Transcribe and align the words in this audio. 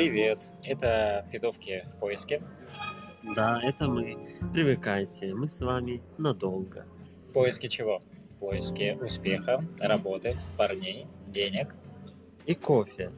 Привет, 0.00 0.50
это 0.64 1.26
Федовки 1.30 1.84
в 1.86 1.98
поиске. 1.98 2.40
Да, 3.36 3.60
это 3.62 3.86
мы. 3.86 4.16
Привыкайте, 4.54 5.34
мы 5.34 5.46
с 5.46 5.60
вами 5.60 6.02
надолго. 6.16 6.86
В 7.28 7.34
поиске 7.34 7.68
чего? 7.68 7.98
В 8.30 8.36
поиске 8.36 8.96
успеха, 8.98 9.62
работы, 9.78 10.38
парней, 10.56 11.06
денег. 11.26 11.74
И 12.46 12.54
кофе. 12.54 13.12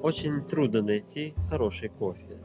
Очень 0.00 0.44
трудно 0.44 0.80
найти 0.80 1.34
хороший 1.50 1.88
кофе. 1.88 2.38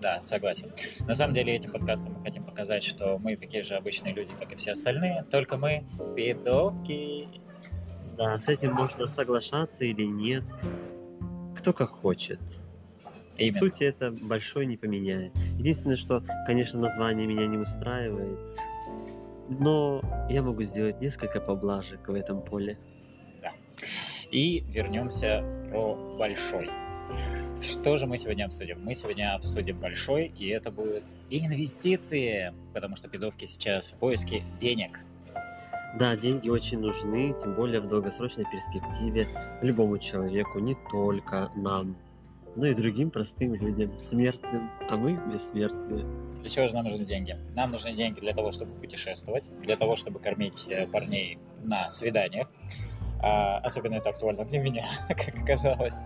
Да, 0.00 0.20
согласен. 0.22 0.72
На 1.06 1.14
самом 1.14 1.32
деле 1.32 1.54
этим 1.54 1.70
подкастом 1.70 2.14
мы 2.14 2.22
хотим 2.24 2.42
показать, 2.42 2.82
что 2.82 3.16
мы 3.18 3.36
такие 3.36 3.62
же 3.62 3.76
обычные 3.76 4.12
люди, 4.12 4.32
как 4.40 4.50
и 4.50 4.56
все 4.56 4.72
остальные, 4.72 5.22
только 5.30 5.56
мы 5.56 5.84
пидовки. 6.16 7.28
Да, 8.16 8.40
с 8.40 8.48
этим 8.48 8.72
можно 8.72 9.06
соглашаться 9.06 9.84
или 9.84 10.02
нет. 10.02 10.42
Кто 11.56 11.72
как 11.72 11.90
хочет. 11.90 12.40
Именно. 13.46 13.58
Сути, 13.58 13.84
это 13.84 14.10
большой 14.10 14.66
не 14.66 14.76
поменяет. 14.76 15.36
Единственное, 15.58 15.96
что, 15.96 16.22
конечно, 16.46 16.78
название 16.78 17.26
меня 17.26 17.46
не 17.46 17.56
устраивает, 17.56 18.38
но 19.48 20.02
я 20.28 20.42
могу 20.42 20.62
сделать 20.62 21.00
несколько 21.00 21.40
поблажек 21.40 22.06
в 22.08 22.14
этом 22.14 22.42
поле. 22.42 22.78
И 24.30 24.60
вернемся 24.68 25.42
про 25.70 26.16
большой. 26.16 26.70
Что 27.60 27.96
же 27.96 28.06
мы 28.06 28.16
сегодня 28.16 28.44
обсудим? 28.44 28.80
Мы 28.82 28.94
сегодня 28.94 29.34
обсудим 29.34 29.78
большой, 29.80 30.32
и 30.38 30.48
это 30.48 30.70
будут 30.70 31.04
инвестиции, 31.30 32.54
потому 32.72 32.94
что 32.94 33.08
пидовки 33.08 33.44
сейчас 33.44 33.90
в 33.90 33.96
поиске 33.96 34.44
денег. 34.58 35.00
Да, 35.98 36.14
деньги 36.14 36.48
очень 36.48 36.78
нужны, 36.78 37.34
тем 37.42 37.54
более 37.54 37.80
в 37.80 37.86
долгосрочной 37.88 38.44
перспективе 38.44 39.26
любому 39.62 39.98
человеку, 39.98 40.60
не 40.60 40.76
только 40.90 41.50
нам, 41.56 41.96
но 42.56 42.66
и 42.66 42.74
другим 42.74 43.10
простым 43.10 43.54
людям, 43.54 43.98
смертным, 43.98 44.70
а 44.88 44.96
мы 44.96 45.18
бессмертные. 45.32 46.04
Для 46.40 46.48
чего 46.48 46.66
же 46.66 46.74
нам 46.74 46.84
нужны 46.84 47.04
деньги? 47.04 47.36
Нам 47.54 47.70
нужны 47.70 47.92
деньги 47.92 48.20
для 48.20 48.32
того, 48.32 48.50
чтобы 48.50 48.72
путешествовать, 48.74 49.48
для 49.60 49.76
того, 49.76 49.96
чтобы 49.96 50.20
кормить 50.20 50.66
э, 50.68 50.86
парней 50.86 51.38
на 51.64 51.90
свиданиях. 51.90 52.48
А, 53.22 53.58
особенно 53.58 53.96
это 53.96 54.10
актуально 54.10 54.44
для 54.44 54.58
меня, 54.58 54.86
как 55.08 55.36
оказалось. 55.36 55.96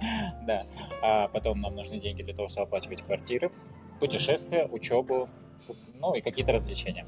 Да. 0.46 0.66
А 1.02 1.28
потом 1.28 1.60
нам 1.60 1.76
нужны 1.76 2.00
деньги 2.00 2.22
для 2.22 2.34
того, 2.34 2.48
чтобы 2.48 2.66
оплачивать 2.66 3.02
квартиры, 3.02 3.50
путешествия, 4.00 4.66
учебу, 4.66 5.28
ну 6.00 6.14
и 6.14 6.20
какие-то 6.20 6.52
развлечения. 6.52 7.06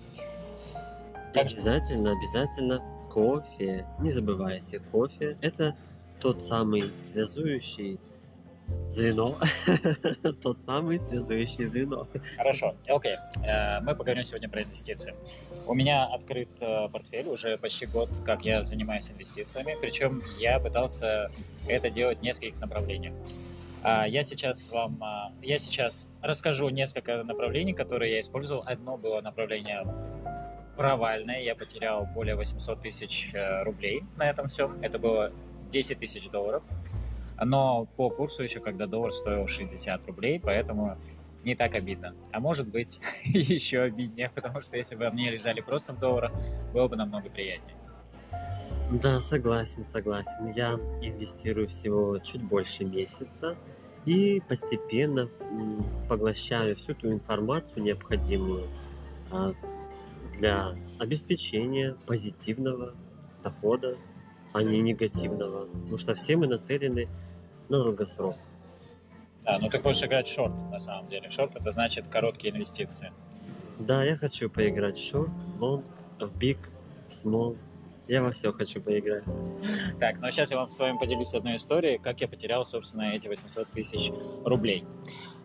И 1.34 1.38
обязательно, 1.38 2.12
обязательно 2.12 2.82
кофе. 3.12 3.86
Не 3.98 4.10
забывайте, 4.10 4.78
кофе– 4.78 5.36
это 5.40 5.76
тот 6.20 6.42
самый 6.42 6.82
связующий 6.98 7.98
звено. 8.94 9.38
Тот 10.42 10.62
самый 10.62 10.98
связующий 10.98 11.66
звено. 11.66 12.06
Хорошо, 12.36 12.74
окей. 12.88 13.16
Э, 13.44 13.80
Мы 13.80 13.94
поговорим 13.94 14.22
сегодня 14.22 14.48
про 14.48 14.62
инвестиции. 14.62 15.14
У 15.66 15.74
меня 15.74 16.04
открыт 16.06 16.48
э, 16.60 16.88
портфель 16.88 17.28
уже 17.28 17.58
почти 17.58 17.86
год, 17.86 18.10
как 18.24 18.44
я 18.44 18.62
занимаюсь 18.62 19.10
инвестициями. 19.10 19.76
Причем 19.80 20.22
я 20.38 20.58
пытался 20.58 21.30
это 21.68 21.90
делать 21.90 22.18
в 22.18 22.22
нескольких 22.22 22.60
направлениях. 22.60 23.14
А, 23.82 24.06
Я 24.06 24.22
сейчас 24.22 24.70
вам, 24.70 24.98
а, 25.02 25.32
я 25.42 25.58
сейчас 25.58 26.08
расскажу 26.22 26.68
несколько 26.70 27.22
направлений, 27.22 27.72
которые 27.72 28.14
я 28.14 28.20
использовал. 28.20 28.62
Одно 28.66 28.96
было 28.96 29.20
направление 29.20 29.84
провальное, 30.76 31.40
я 31.40 31.54
потерял 31.54 32.06
более 32.06 32.34
800 32.36 32.80
тысяч 32.80 33.30
э, 33.34 33.62
рублей 33.62 34.02
на 34.16 34.28
этом 34.28 34.48
всем. 34.48 34.78
Это 34.82 34.98
было 34.98 35.32
10 35.70 35.98
тысяч 35.98 36.28
долларов. 36.30 36.62
Но 37.42 37.86
по 37.96 38.10
курсу 38.10 38.42
еще, 38.42 38.60
когда 38.60 38.86
доллар 38.86 39.10
стоил 39.10 39.46
60 39.46 40.06
рублей, 40.06 40.40
поэтому 40.40 40.96
не 41.44 41.54
так 41.54 41.74
обидно. 41.74 42.14
А 42.32 42.40
может 42.40 42.68
быть, 42.68 43.00
еще 43.24 43.82
обиднее, 43.82 44.30
потому 44.34 44.60
что 44.60 44.76
если 44.76 44.96
бы 44.96 45.10
мне 45.10 45.30
лежали 45.30 45.60
просто 45.60 45.92
в 45.92 45.98
долларах, 45.98 46.32
было 46.72 46.88
бы 46.88 46.96
намного 46.96 47.30
приятнее. 47.30 47.76
Да, 48.90 49.20
согласен, 49.20 49.84
согласен. 49.92 50.52
Я 50.54 50.74
инвестирую 51.02 51.66
всего 51.68 52.18
чуть 52.18 52.42
больше 52.42 52.84
месяца 52.84 53.56
и 54.04 54.40
постепенно 54.48 55.28
поглощаю 56.08 56.76
всю 56.76 56.94
ту 56.94 57.12
информацию 57.12 57.82
необходимую 57.82 58.64
а, 59.32 59.52
для 60.38 60.76
обеспечения 60.98 61.96
позитивного 62.06 62.94
дохода, 63.42 63.96
а 64.52 64.62
не 64.62 64.80
негативного. 64.80 65.66
Потому 65.66 65.96
что 65.98 66.14
все 66.14 66.36
мы 66.36 66.46
нацелены 66.46 67.08
на 67.68 67.82
долгосрок. 67.82 68.36
Да, 69.42 69.58
ну 69.58 69.68
ты 69.68 69.78
хочешь 69.78 70.02
играть 70.02 70.26
в 70.26 70.32
шорт, 70.34 70.54
на 70.70 70.78
самом 70.78 71.08
деле. 71.08 71.28
Шорт 71.28 71.56
это 71.56 71.70
значит 71.70 72.08
короткие 72.08 72.52
инвестиции. 72.52 73.12
Да, 73.78 74.02
я 74.02 74.16
хочу 74.16 74.50
поиграть 74.50 74.96
в 74.96 75.08
шорт, 75.08 75.30
в 75.54 75.62
лонг, 75.62 75.84
в 76.18 76.36
биг, 76.36 76.58
в 77.08 77.12
смол. 77.12 77.56
Я 78.08 78.22
во 78.22 78.30
все 78.30 78.52
хочу 78.52 78.80
поиграть. 78.80 79.24
Так, 79.98 80.20
ну 80.20 80.30
сейчас 80.30 80.50
я 80.50 80.56
вам 80.56 80.70
с 80.70 80.78
вами 80.78 80.96
поделюсь 80.96 81.34
одной 81.34 81.56
историей, 81.56 81.98
как 81.98 82.20
я 82.20 82.28
потерял, 82.28 82.64
собственно, 82.64 83.14
эти 83.14 83.26
800 83.26 83.68
тысяч 83.68 84.12
рублей. 84.44 84.84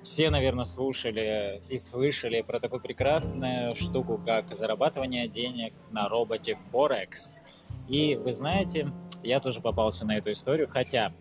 Все, 0.04 0.30
наверное, 0.32 0.66
слушали 0.66 1.62
и 1.70 1.78
слышали 1.78 2.42
про 2.42 2.60
такую 2.60 2.82
прекрасную 2.82 3.76
штуку, 3.76 4.20
как 4.24 4.54
зарабатывание 4.54 5.28
денег 5.28 5.74
на 5.92 6.10
роботе 6.10 6.56
Forex. 6.72 7.42
И 7.88 8.16
вы 8.16 8.34
знаете, 8.34 8.92
я 9.24 9.40
тоже 9.40 9.62
попался 9.62 10.06
на 10.06 10.18
эту 10.18 10.32
историю, 10.32 10.68
хотя 10.68 11.14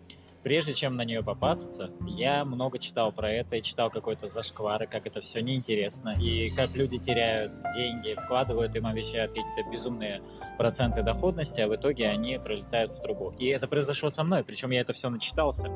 прежде 0.43 0.73
чем 0.73 0.95
на 0.95 1.03
нее 1.05 1.23
попасться, 1.23 1.91
я 2.07 2.45
много 2.45 2.79
читал 2.79 3.11
про 3.11 3.31
это 3.31 3.55
и 3.57 3.61
читал 3.61 3.89
какой-то 3.89 4.27
зашквар, 4.27 4.83
и 4.83 4.87
как 4.87 5.05
это 5.05 5.21
все 5.21 5.41
неинтересно, 5.41 6.15
и 6.19 6.47
как 6.49 6.75
люди 6.75 6.97
теряют 6.97 7.53
деньги, 7.75 8.15
вкладывают, 8.19 8.75
им 8.75 8.85
обещают 8.87 9.31
какие-то 9.31 9.69
безумные 9.71 10.21
проценты 10.57 11.03
доходности, 11.03 11.61
а 11.61 11.67
в 11.67 11.75
итоге 11.75 12.07
они 12.09 12.39
пролетают 12.39 12.91
в 12.91 13.01
трубу. 13.01 13.33
И 13.37 13.47
это 13.47 13.67
произошло 13.67 14.09
со 14.09 14.23
мной, 14.23 14.43
причем 14.43 14.71
я 14.71 14.81
это 14.81 14.93
все 14.93 15.09
начитался. 15.09 15.69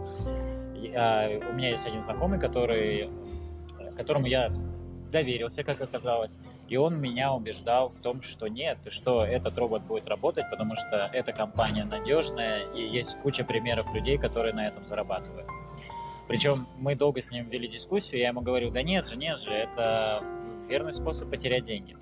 Я- 0.75 1.29
у 1.49 1.53
меня 1.53 1.69
есть 1.69 1.85
один 1.85 2.01
знакомый, 2.01 2.39
который, 2.39 3.09
которому 3.97 4.27
я 4.27 4.51
доверился, 5.11 5.63
как 5.63 5.81
оказалось, 5.81 6.37
и 6.67 6.77
он 6.77 6.99
меня 6.99 7.33
убеждал 7.33 7.89
в 7.89 7.99
том, 7.99 8.21
что 8.21 8.47
нет, 8.47 8.77
что 8.89 9.25
этот 9.25 9.57
робот 9.57 9.83
будет 9.83 10.07
работать, 10.07 10.49
потому 10.49 10.75
что 10.75 11.09
эта 11.13 11.31
компания 11.31 11.83
надежная, 11.85 12.65
и 12.73 12.81
есть 12.81 13.17
куча 13.21 13.43
примеров 13.43 13.93
людей, 13.93 14.17
которые 14.17 14.53
на 14.53 14.67
этом 14.67 14.85
зарабатывают. 14.85 15.47
Причем 16.27 16.67
мы 16.77 16.95
долго 16.95 17.21
с 17.21 17.31
ним 17.31 17.49
вели 17.49 17.67
дискуссию, 17.67 18.21
я 18.21 18.29
ему 18.29 18.41
говорю, 18.41 18.71
да 18.71 18.81
нет 18.81 19.07
же, 19.07 19.15
нет 19.15 19.39
же, 19.39 19.51
это 19.51 20.23
верный 20.67 20.93
способ 20.93 21.29
потерять 21.29 21.65
деньги. 21.65 21.95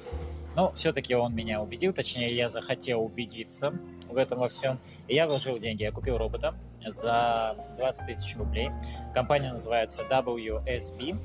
Но 0.55 0.71
все-таки 0.73 1.15
он 1.15 1.33
меня 1.33 1.61
убедил, 1.61 1.93
точнее, 1.93 2.33
я 2.33 2.47
захотел 2.47 3.03
убедиться 3.03 3.73
в 4.07 4.17
этом 4.17 4.39
во 4.39 4.49
всем. 4.49 4.79
И 5.07 5.15
я 5.15 5.27
вложил 5.27 5.57
деньги, 5.57 5.83
я 5.83 5.91
купил 5.91 6.17
робота 6.17 6.53
за 6.85 7.55
20 7.77 8.07
тысяч 8.07 8.37
рублей. 8.37 8.69
Компания 9.13 9.51
называется 9.51 10.03
WSB. 10.09 11.17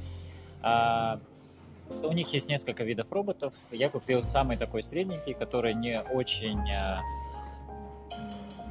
У 2.02 2.12
них 2.12 2.32
есть 2.32 2.48
несколько 2.48 2.84
видов 2.84 3.12
роботов. 3.12 3.54
Я 3.70 3.88
купил 3.88 4.22
самый 4.22 4.56
такой 4.56 4.82
средненький, 4.82 5.34
который 5.34 5.74
не 5.74 6.00
очень 6.00 6.60
м, 6.60 7.02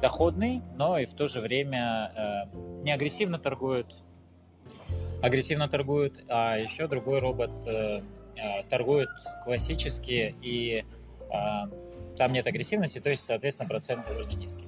доходный, 0.00 0.62
но 0.76 0.98
и 0.98 1.04
в 1.04 1.14
то 1.14 1.26
же 1.26 1.40
время 1.40 2.12
э, 2.14 2.82
не 2.84 2.92
агрессивно 2.92 3.38
торгует. 3.38 4.02
Агрессивно 5.22 5.68
торгует, 5.68 6.24
а 6.28 6.56
еще 6.56 6.86
другой 6.86 7.18
робот 7.20 7.50
э, 7.66 8.02
э, 8.36 8.62
торгует 8.68 9.10
классически 9.44 10.34
и 10.42 10.84
а, 11.30 11.68
там 12.16 12.32
нет 12.32 12.46
агрессивности, 12.46 12.98
то 12.98 13.10
есть, 13.10 13.24
соответственно, 13.24 13.68
процент 13.68 14.06
довольно 14.06 14.32
низкий. 14.32 14.66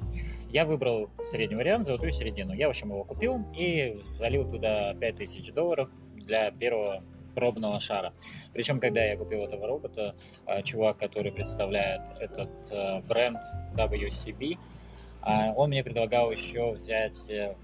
Я 0.50 0.64
выбрал 0.64 1.10
средний 1.20 1.56
вариант, 1.56 1.86
золотую 1.86 2.12
середину. 2.12 2.52
Я, 2.52 2.66
в 2.66 2.70
общем, 2.70 2.90
его 2.90 3.04
купил 3.04 3.44
и 3.56 3.96
залил 4.02 4.48
туда 4.48 4.94
5000 4.94 5.52
долларов 5.52 5.90
для 6.14 6.50
первого 6.52 7.02
пробного 7.30 7.80
шара. 7.80 8.12
Причем, 8.52 8.80
когда 8.80 9.04
я 9.04 9.16
купил 9.16 9.44
этого 9.44 9.66
робота, 9.66 10.14
а, 10.46 10.62
чувак, 10.62 10.98
который 10.98 11.32
представляет 11.32 12.02
этот 12.18 12.50
э, 12.72 13.00
бренд 13.08 13.42
WCB, 13.74 14.58
а, 15.22 15.52
он 15.52 15.70
мне 15.70 15.84
предлагал 15.84 16.30
еще 16.30 16.72
взять 16.72 17.30
э, 17.30 17.54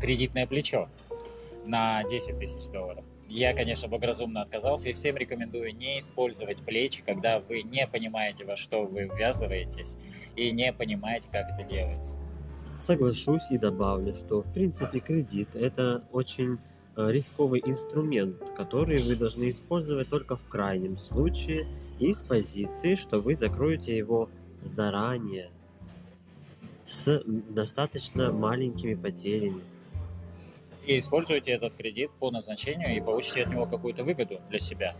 кредитное 0.00 0.46
плечо 0.46 0.88
на 1.66 2.02
10 2.04 2.38
тысяч 2.38 2.70
долларов. 2.70 3.04
Я, 3.28 3.52
конечно, 3.52 3.88
благоразумно 3.88 4.40
отказался 4.42 4.88
и 4.88 4.92
всем 4.92 5.16
рекомендую 5.16 5.76
не 5.76 6.00
использовать 6.00 6.62
плечи, 6.62 7.02
когда 7.04 7.40
вы 7.40 7.62
не 7.62 7.86
понимаете, 7.86 8.46
во 8.46 8.56
что 8.56 8.84
вы 8.84 9.02
ввязываетесь 9.02 9.96
и 10.34 10.50
не 10.50 10.72
понимаете, 10.72 11.28
как 11.30 11.50
это 11.50 11.62
делается. 11.68 12.20
Соглашусь 12.78 13.50
и 13.50 13.58
добавлю, 13.58 14.14
что 14.14 14.40
в 14.40 14.52
принципе 14.52 15.00
кредит 15.00 15.54
это 15.56 16.04
очень 16.10 16.58
рисковый 16.98 17.62
инструмент, 17.64 18.50
который 18.56 19.02
вы 19.02 19.14
должны 19.14 19.50
использовать 19.50 20.08
только 20.08 20.36
в 20.36 20.46
крайнем 20.46 20.98
случае 20.98 21.66
и 22.00 22.12
с 22.12 22.22
позиции, 22.22 22.96
что 22.96 23.20
вы 23.20 23.34
закроете 23.34 23.96
его 23.96 24.28
заранее 24.62 25.50
с 26.84 27.22
достаточно 27.24 28.32
маленькими 28.32 28.94
потерями. 28.94 29.62
и 30.86 30.96
используете 30.96 31.52
этот 31.52 31.74
кредит 31.74 32.10
по 32.18 32.30
назначению 32.30 32.96
и 32.96 33.00
получите 33.00 33.42
от 33.42 33.50
него 33.50 33.66
какую-то 33.66 34.04
выгоду 34.04 34.40
для 34.48 34.58
себя. 34.58 34.96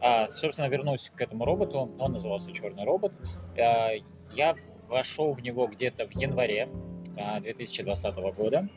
А, 0.00 0.28
собственно, 0.28 0.68
вернусь 0.68 1.10
к 1.14 1.20
этому 1.20 1.46
роботу. 1.46 1.90
Он 1.98 2.12
назывался 2.12 2.52
«Черный 2.52 2.84
робот». 2.84 3.14
А, 3.58 3.92
я 4.34 4.54
вошел 4.88 5.32
в 5.32 5.40
него 5.40 5.66
где-то 5.66 6.06
в 6.06 6.12
январе 6.12 6.68
2020 7.40 8.04
а, 8.04 8.32
года, 8.32 8.68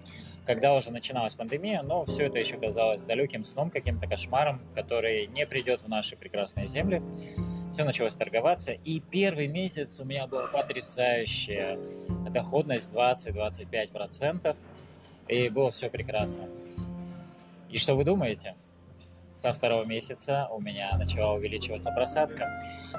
когда 0.49 0.73
уже 0.73 0.89
начиналась 0.89 1.35
пандемия, 1.35 1.83
но 1.83 2.05
все 2.05 2.23
это 2.23 2.39
еще 2.39 2.57
казалось 2.57 3.03
далеким 3.03 3.43
сном, 3.43 3.69
каким-то 3.69 4.07
кошмаром, 4.07 4.59
который 4.73 5.27
не 5.27 5.45
придет 5.45 5.83
в 5.83 5.87
наши 5.87 6.15
прекрасные 6.15 6.65
земли. 6.65 7.03
Все 7.71 7.83
началось 7.83 8.15
торговаться, 8.15 8.71
и 8.71 8.99
первый 8.99 9.45
месяц 9.45 9.99
у 9.99 10.05
меня 10.05 10.25
была 10.25 10.47
потрясающая 10.47 11.77
доходность 12.31 12.91
20-25%, 12.91 14.55
и 15.27 15.49
было 15.49 15.69
все 15.69 15.87
прекрасно. 15.87 16.49
И 17.69 17.77
что 17.77 17.93
вы 17.93 18.03
думаете? 18.03 18.55
Со 19.31 19.53
второго 19.53 19.85
месяца 19.85 20.47
у 20.51 20.61
меня 20.61 20.91
начала 20.97 21.33
увеличиваться 21.33 21.91
просадка. 21.91 22.47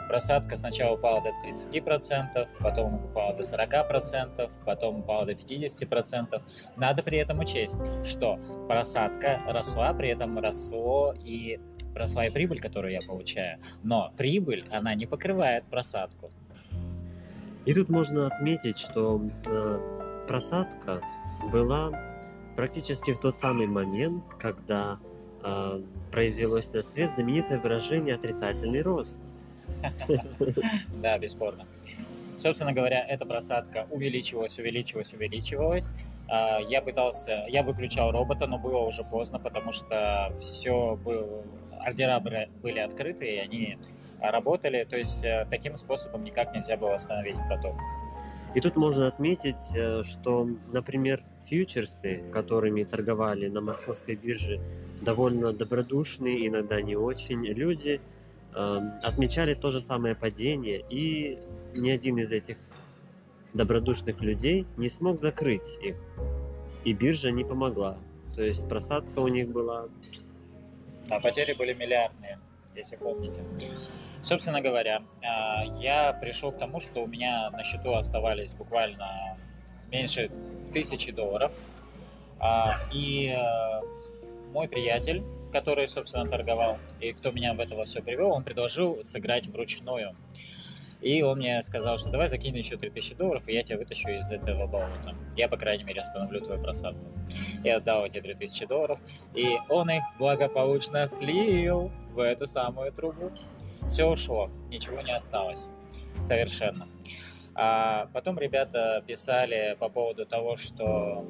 Просадка 0.08 0.56
сначала 0.56 0.94
упала 0.94 1.20
до 1.20 1.30
30%, 1.46 2.48
потом 2.60 3.04
упала 3.04 3.34
до 3.34 3.42
40%, 3.42 4.50
потом 4.64 5.00
упала 5.00 5.26
до 5.26 5.32
50%. 5.32 6.42
Надо 6.76 7.02
при 7.02 7.18
этом 7.18 7.38
учесть, 7.38 7.78
что 8.04 8.38
просадка 8.68 9.40
росла, 9.46 9.92
при 9.92 10.08
этом 10.08 10.38
росло 10.38 11.14
и 11.24 11.60
росла 11.94 12.26
и 12.26 12.30
прибыль, 12.30 12.60
которую 12.60 12.92
я 12.92 13.00
получаю. 13.06 13.58
Но 13.82 14.12
прибыль, 14.16 14.64
она 14.70 14.94
не 14.94 15.06
покрывает 15.06 15.64
просадку. 15.64 16.30
И 17.66 17.74
тут 17.74 17.88
можно 17.88 18.26
отметить, 18.26 18.78
что 18.78 19.20
э, 19.46 20.24
просадка 20.26 21.02
была 21.52 21.92
практически 22.56 23.12
в 23.12 23.18
тот 23.18 23.40
самый 23.40 23.66
момент, 23.66 24.24
когда 24.38 24.98
э, 25.42 25.82
произвелось 26.10 26.72
на 26.72 26.82
свет 26.82 27.10
знаменитое 27.14 27.58
выражение 27.58 28.14
«отрицательный 28.14 28.82
рост». 28.82 29.20
Да, 31.02 31.18
бесспорно. 31.18 31.66
Собственно 32.36 32.72
говоря, 32.72 33.04
эта 33.06 33.26
просадка 33.26 33.86
увеличивалась, 33.90 34.58
увеличивалась, 34.58 35.12
увеличивалась. 35.12 35.92
А, 36.28 36.58
я 36.58 36.80
пытался, 36.80 37.44
я 37.48 37.62
выключал 37.62 38.12
робота, 38.12 38.46
но 38.46 38.58
было 38.58 38.78
уже 38.78 39.04
поздно, 39.04 39.38
потому 39.38 39.72
что 39.72 40.32
все 40.38 40.96
было, 40.96 41.44
ордера 41.80 42.18
были 42.20 42.78
открыты, 42.78 43.26
и 43.26 43.38
они 43.38 43.78
работали. 44.20 44.84
То 44.84 44.96
есть 44.96 45.24
э, 45.24 45.46
таким 45.50 45.76
способом 45.76 46.24
никак 46.24 46.54
нельзя 46.54 46.76
было 46.76 46.94
остановить 46.94 47.36
поток. 47.48 47.76
И 48.54 48.60
тут 48.60 48.76
можно 48.76 49.06
отметить, 49.06 49.74
э, 49.74 50.02
что, 50.02 50.48
например, 50.72 51.22
фьючерсы, 51.44 52.22
которыми 52.32 52.84
торговали 52.84 53.48
на 53.48 53.60
московской 53.60 54.16
бирже 54.16 54.60
довольно 55.00 55.52
добродушные, 55.52 56.46
иногда 56.46 56.80
не 56.80 56.96
очень 56.96 57.44
люди, 57.46 58.00
эм, 58.54 58.92
отмечали 59.02 59.54
то 59.54 59.70
же 59.70 59.80
самое 59.80 60.14
падение, 60.14 60.84
и 60.88 61.38
ни 61.74 61.90
один 61.90 62.18
из 62.18 62.32
этих 62.32 62.56
добродушных 63.54 64.20
людей 64.22 64.66
не 64.76 64.88
смог 64.88 65.20
закрыть 65.20 65.78
их. 65.82 65.96
И 66.84 66.92
биржа 66.92 67.30
не 67.30 67.44
помогла. 67.44 67.98
То 68.34 68.42
есть 68.42 68.68
просадка 68.68 69.18
у 69.20 69.28
них 69.28 69.48
была... 69.48 69.88
А 71.10 71.20
потери 71.20 71.52
были 71.54 71.74
миллиардные, 71.74 72.38
если 72.74 72.96
помните. 72.96 73.42
Собственно 74.22 74.60
говоря, 74.60 75.02
а, 75.22 75.64
я 75.80 76.12
пришел 76.12 76.52
к 76.52 76.58
тому, 76.58 76.80
что 76.80 77.02
у 77.02 77.06
меня 77.06 77.50
на 77.50 77.62
счету 77.64 77.94
оставались 77.94 78.54
буквально 78.54 79.36
меньше 79.90 80.30
тысячи 80.72 81.10
долларов. 81.10 81.52
А, 82.38 82.80
и 82.92 83.28
э, 83.28 83.82
мой 84.50 84.68
приятель, 84.68 85.22
который, 85.52 85.88
собственно, 85.88 86.28
торговал, 86.28 86.78
и 87.00 87.12
кто 87.12 87.30
меня 87.30 87.54
в 87.54 87.60
это 87.60 87.82
все 87.84 88.02
привел, 88.02 88.30
он 88.30 88.44
предложил 88.44 89.02
сыграть 89.02 89.46
вручную. 89.46 90.14
И 91.00 91.22
он 91.22 91.38
мне 91.38 91.62
сказал, 91.62 91.96
что 91.96 92.10
давай 92.10 92.28
закинь 92.28 92.56
еще 92.56 92.76
3000 92.76 93.14
долларов, 93.14 93.48
и 93.48 93.54
я 93.54 93.62
тебя 93.62 93.78
вытащу 93.78 94.10
из 94.10 94.30
этого 94.30 94.66
болота. 94.66 95.14
Я, 95.34 95.48
по 95.48 95.56
крайней 95.56 95.84
мере, 95.84 96.02
остановлю 96.02 96.40
твою 96.40 96.62
просадку. 96.62 97.04
Я 97.64 97.78
отдал 97.78 98.04
эти 98.04 98.20
3000 98.20 98.66
долларов, 98.66 99.00
и 99.34 99.56
он 99.70 99.90
их 99.90 100.02
благополучно 100.18 101.06
слил 101.06 101.90
в 102.12 102.20
эту 102.20 102.46
самую 102.46 102.92
трубу. 102.92 103.30
Все 103.88 104.04
ушло, 104.04 104.50
ничего 104.68 105.00
не 105.00 105.12
осталось. 105.12 105.70
Совершенно. 106.20 106.86
А 107.54 108.08
потом 108.12 108.38
ребята 108.38 109.02
писали 109.06 109.76
по 109.78 109.88
поводу 109.88 110.26
того, 110.26 110.56
что 110.56 111.24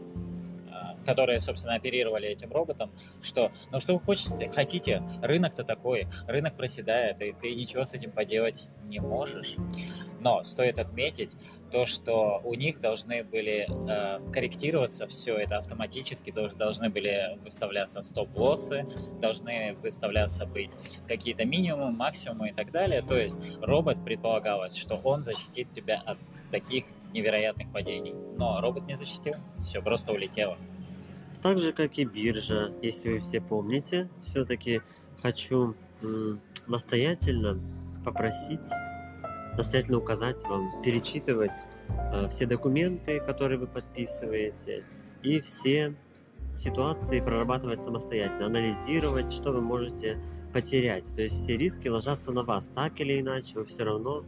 которые, 1.05 1.41
собственно, 1.41 1.75
оперировали 1.75 2.29
этим 2.29 2.53
роботом, 2.53 2.91
что, 3.23 3.53
ну 3.71 3.81
что 3.81 3.95
вы 3.95 4.01
хотите, 4.01 4.51
хотите, 4.51 5.03
рынок-то 5.23 5.65
такой, 5.65 6.09
рынок 6.27 6.57
проседает, 6.57 7.21
и 7.21 7.33
ты 7.33 7.55
ничего 7.55 7.85
с 7.85 7.95
этим 7.95 8.11
поделать 8.11 8.69
не 8.85 9.01
можешь. 9.01 9.57
Но 10.21 10.43
стоит 10.43 10.79
отметить 10.79 11.35
то, 11.71 11.87
что 11.87 12.41
у 12.45 12.55
них 12.55 12.81
должны 12.81 13.25
были 13.25 13.67
э, 13.69 14.33
корректироваться 14.33 15.07
все 15.07 15.37
это 15.37 15.57
автоматически, 15.57 16.31
должны 16.31 16.91
были 16.91 17.39
выставляться 17.43 18.03
стоп-лоссы, 18.03 18.87
должны 19.21 19.75
выставляться 19.83 20.45
быть 20.45 20.73
какие-то 21.09 21.45
минимумы, 21.45 21.91
максимумы 21.93 22.51
и 22.51 22.53
так 22.53 22.71
далее. 22.71 23.03
То 23.03 23.17
есть 23.17 23.39
робот 23.63 24.05
предполагалось, 24.05 24.77
что 24.77 24.97
он 24.97 25.25
защитит 25.25 25.71
тебя 25.73 26.03
от 26.05 26.19
таких 26.51 26.85
невероятных 27.13 27.73
падений. 27.73 28.15
Но 28.37 28.61
робот 28.61 28.87
не 28.87 28.95
защитил, 28.95 29.35
все 29.59 29.81
просто 29.81 30.13
улетело. 30.13 30.59
Так 31.43 31.59
же, 31.59 31.73
как 31.73 31.99
и 31.99 32.05
биржа, 32.05 32.73
если 32.83 33.13
вы 33.13 33.21
все 33.21 33.41
помните, 33.41 34.09
все-таки 34.21 34.83
хочу 35.23 35.75
настоятельно 36.67 37.59
попросить 38.05 38.69
настоятельно 39.57 39.99
указать 39.99 40.43
вам 40.45 40.71
перечитывать 40.83 41.69
э, 42.13 42.29
все 42.29 42.47
документы, 42.47 43.21
которые 43.21 43.59
вы 43.59 43.67
подписываете, 43.67 44.85
и 45.23 45.41
все 45.41 45.95
ситуации 46.57 47.21
прорабатывать 47.21 47.81
самостоятельно, 47.83 48.47
анализировать, 48.47 49.31
что 49.33 49.53
вы 49.53 49.61
можете 49.61 50.19
потерять. 50.53 51.15
То 51.15 51.23
есть 51.23 51.37
все 51.37 51.57
риски 51.57 51.89
ложатся 51.89 52.33
на 52.33 52.43
вас, 52.43 52.69
так 52.75 53.01
или 53.01 53.21
иначе, 53.21 53.59
вы 53.59 53.65
все 53.65 53.85
равно 53.85 54.25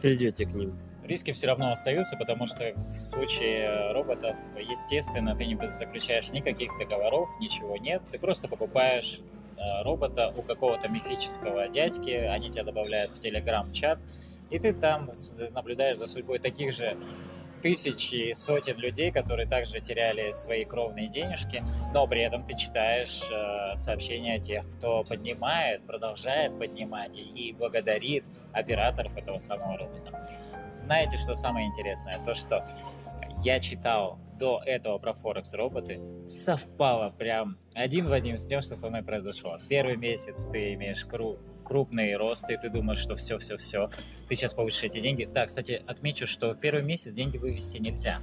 придете 0.00 0.46
к 0.46 0.52
ним. 0.52 0.74
Риски 1.08 1.32
все 1.32 1.46
равно 1.46 1.72
остаются, 1.72 2.16
потому 2.16 2.46
что 2.46 2.74
в 2.74 2.90
случае 2.90 3.92
роботов, 3.92 4.36
естественно, 4.56 5.34
ты 5.34 5.46
не 5.46 5.58
заключаешь 5.66 6.30
никаких 6.32 6.70
договоров, 6.78 7.28
ничего 7.40 7.76
нет, 7.76 8.02
ты 8.10 8.18
просто 8.18 8.46
покупаешь 8.46 9.20
Э, 9.58 9.82
робота 9.82 10.32
у 10.36 10.42
какого-то 10.42 10.88
мифического 10.88 11.68
дядьки, 11.68 12.10
они 12.10 12.48
тебя 12.48 12.62
добавляют 12.64 13.12
в 13.12 13.18
телеграм-чат, 13.18 13.98
и 14.50 14.58
ты 14.58 14.72
там 14.72 15.10
наблюдаешь 15.50 15.96
за 15.96 16.06
судьбой 16.06 16.38
таких 16.38 16.72
же 16.72 16.96
тысячи, 17.60 18.34
сотен 18.34 18.76
людей, 18.76 19.10
которые 19.10 19.48
также 19.48 19.80
теряли 19.80 20.30
свои 20.30 20.64
кровные 20.64 21.08
денежки, 21.08 21.64
но 21.92 22.06
при 22.06 22.20
этом 22.20 22.44
ты 22.44 22.56
читаешь 22.56 23.22
э, 23.32 23.76
сообщения 23.76 24.38
тех, 24.38 24.64
кто 24.70 25.02
поднимает, 25.02 25.84
продолжает 25.84 26.56
поднимать 26.56 27.16
и 27.16 27.52
благодарит 27.58 28.24
операторов 28.52 29.16
этого 29.16 29.38
самого 29.38 29.76
робота. 29.76 30.24
Знаете, 30.88 31.18
что 31.18 31.34
самое 31.34 31.66
интересное? 31.66 32.18
То, 32.24 32.32
что 32.32 32.64
я 33.44 33.60
читал 33.60 34.18
до 34.38 34.62
этого 34.64 34.96
про 34.96 35.12
Форекс 35.12 35.52
роботы, 35.52 36.00
совпало 36.26 37.10
прям 37.10 37.58
один 37.74 38.08
в 38.08 38.12
один 38.14 38.38
с 38.38 38.46
тем, 38.46 38.62
что 38.62 38.74
со 38.74 38.88
мной 38.88 39.02
произошло. 39.02 39.58
Первый 39.68 39.98
месяц 39.98 40.48
ты 40.50 40.72
имеешь 40.72 41.04
кру 41.04 41.36
крупные 41.62 42.16
росты, 42.16 42.56
ты 42.56 42.70
думаешь, 42.70 43.00
что 43.00 43.16
все-все-все, 43.16 43.90
ты 44.30 44.34
сейчас 44.34 44.54
получишь 44.54 44.82
эти 44.82 44.98
деньги. 44.98 45.28
Да, 45.30 45.44
кстати, 45.44 45.82
отмечу, 45.86 46.26
что 46.26 46.54
первый 46.54 46.82
месяц 46.82 47.12
деньги 47.12 47.36
вывести 47.36 47.76
нельзя. 47.76 48.20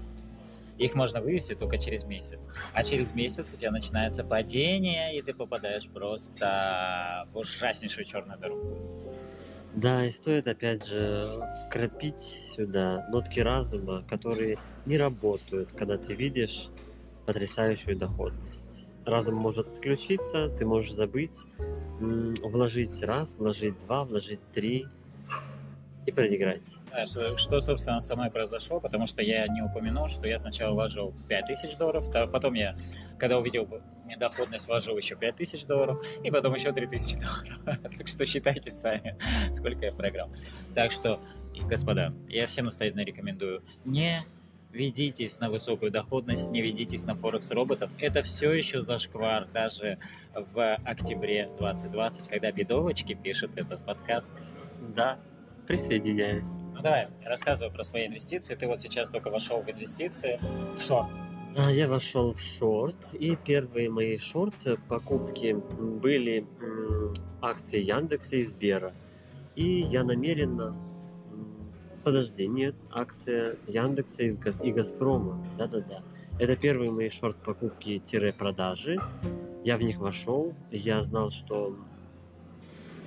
Их 0.79 0.95
можно 0.95 1.21
вывести 1.21 1.53
только 1.53 1.77
через 1.77 2.03
месяц. 2.03 2.49
А 2.73 2.81
через 2.81 3.13
месяц 3.13 3.53
у 3.53 3.57
тебя 3.57 3.69
начинается 3.69 4.23
падение, 4.23 5.15
и 5.15 5.21
ты 5.21 5.35
попадаешь 5.35 5.87
просто 5.87 7.27
в 7.31 7.37
ужаснейшую 7.37 8.05
черную 8.05 8.39
дыру. 8.39 9.05
Да, 9.75 10.05
и 10.05 10.09
стоит 10.09 10.47
опять 10.47 10.87
же 10.87 11.41
вкрапить 11.67 12.21
сюда 12.21 13.05
нотки 13.11 13.41
разума, 13.41 14.05
которые 14.09 14.57
не 14.85 14.97
работают, 14.97 15.73
когда 15.73 15.97
ты 15.97 16.13
видишь 16.13 16.69
потрясающую 17.25 17.97
доходность. 17.97 18.89
Разум 19.05 19.35
может 19.35 19.67
отключиться, 19.67 20.47
ты 20.47 20.65
можешь 20.65 20.93
забыть, 20.93 21.37
вложить 21.99 23.03
раз, 23.03 23.37
вложить 23.37 23.77
два, 23.79 24.05
вложить 24.05 24.39
три, 24.53 24.87
и 26.05 26.11
проиграть. 26.11 26.75
Что, 27.05 27.37
что, 27.37 27.59
собственно, 27.59 27.99
со 27.99 28.15
мной 28.15 28.29
произошло, 28.29 28.79
потому 28.79 29.07
что 29.07 29.21
я 29.21 29.47
не 29.47 29.61
упомянул, 29.61 30.07
что 30.07 30.27
я 30.27 30.37
сначала 30.37 30.73
вложил 30.73 31.13
5000 31.27 31.77
долларов, 31.77 32.05
потом 32.31 32.53
я, 32.53 32.75
когда 33.17 33.39
увидел 33.39 33.67
недоходность, 34.05 34.67
вложил 34.67 34.97
еще 34.97 35.15
5000 35.15 35.65
долларов, 35.65 36.03
и 36.23 36.29
потом 36.29 36.53
еще 36.53 36.71
3000 36.71 37.15
долларов. 37.19 37.81
так 37.97 38.07
что 38.07 38.25
считайте 38.25 38.71
сами, 38.71 39.17
сколько 39.51 39.85
я 39.85 39.91
проиграл. 39.91 40.29
Так 40.73 40.91
что, 40.91 41.19
господа, 41.67 42.13
я 42.27 42.45
всем 42.47 42.65
настоятельно 42.65 43.01
рекомендую 43.01 43.63
не 43.83 44.25
ведитесь 44.71 45.39
на 45.39 45.49
высокую 45.49 45.89
доходность, 45.89 46.51
не 46.51 46.61
ведитесь 46.61 47.05
на 47.05 47.15
Форекс 47.15 47.51
роботов. 47.51 47.89
Это 47.97 48.21
все 48.21 48.51
еще 48.51 48.81
зашквар 48.81 49.47
даже 49.53 49.97
в 50.33 50.75
октябре 50.83 51.49
2020, 51.57 52.27
когда 52.27 52.51
Бедовочки 52.51 53.13
пишет 53.13 53.57
этот 53.57 53.83
подкаст. 53.85 54.35
Да, 54.95 55.17
присоединяюсь. 55.67 56.61
Ну 56.73 56.81
давай, 56.81 57.07
рассказывай 57.23 57.71
про 57.73 57.83
свои 57.83 58.07
инвестиции. 58.07 58.55
Ты 58.55 58.67
вот 58.67 58.81
сейчас 58.81 59.09
только 59.09 59.29
вошел 59.29 59.61
в 59.61 59.69
инвестиции 59.69 60.39
в 60.75 60.79
шорт. 60.81 61.09
А, 61.57 61.71
Я 61.71 61.87
вошел 61.87 62.33
в 62.33 62.39
шорт, 62.41 63.13
и 63.13 63.35
первые 63.35 63.89
мои 63.89 64.17
шорт 64.17 64.55
покупки 64.87 65.53
были 65.79 66.45
акции 67.41 67.81
Яндекса 67.81 68.35
и 68.37 68.43
Сбера. 68.43 68.93
И 69.55 69.79
я 69.81 70.03
намеренно... 70.03 70.75
Подожди, 72.03 72.45
нет, 72.45 72.75
акция 72.91 73.55
Яндекса 73.67 74.23
и 74.23 74.29
Газ- 74.31 74.61
и 74.61 74.71
Газпрома. 74.71 75.43
Да-да-да. 75.57 76.03
Это 76.39 76.55
первые 76.55 76.91
мои 76.91 77.09
шорт 77.09 77.37
покупки-продажи. 77.37 78.99
Я 79.63 79.77
в 79.77 79.81
них 79.81 79.97
вошел. 79.97 80.53
Я 80.69 81.01
знал, 81.01 81.29
что 81.31 81.75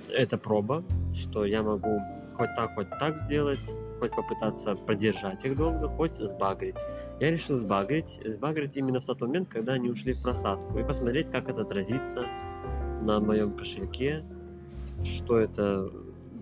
это 0.09 0.37
проба, 0.37 0.83
что 1.15 1.45
я 1.45 1.61
могу 1.63 2.01
хоть 2.39 2.55
так, 2.55 2.73
хоть 2.73 2.89
так 2.99 3.17
сделать, 3.17 3.59
хоть 3.99 4.15
попытаться 4.15 4.73
продержать 4.75 5.43
их 5.43 5.57
долго, 5.57 5.89
хоть 5.89 6.15
сбагрить. 6.15 6.77
Я 7.19 7.31
решил 7.31 7.57
сбагрить, 7.57 8.21
сбагрить 8.25 8.77
именно 8.77 9.01
в 9.01 9.05
тот 9.05 9.19
момент, 9.19 9.49
когда 9.49 9.73
они 9.73 9.89
ушли 9.89 10.13
в 10.13 10.23
просадку, 10.23 10.79
и 10.79 10.83
посмотреть, 10.83 11.29
как 11.29 11.49
это 11.49 11.63
отразится 11.63 12.25
на 13.01 13.19
моем 13.19 13.51
кошельке, 13.51 14.23
что 15.03 15.37
это 15.37 15.91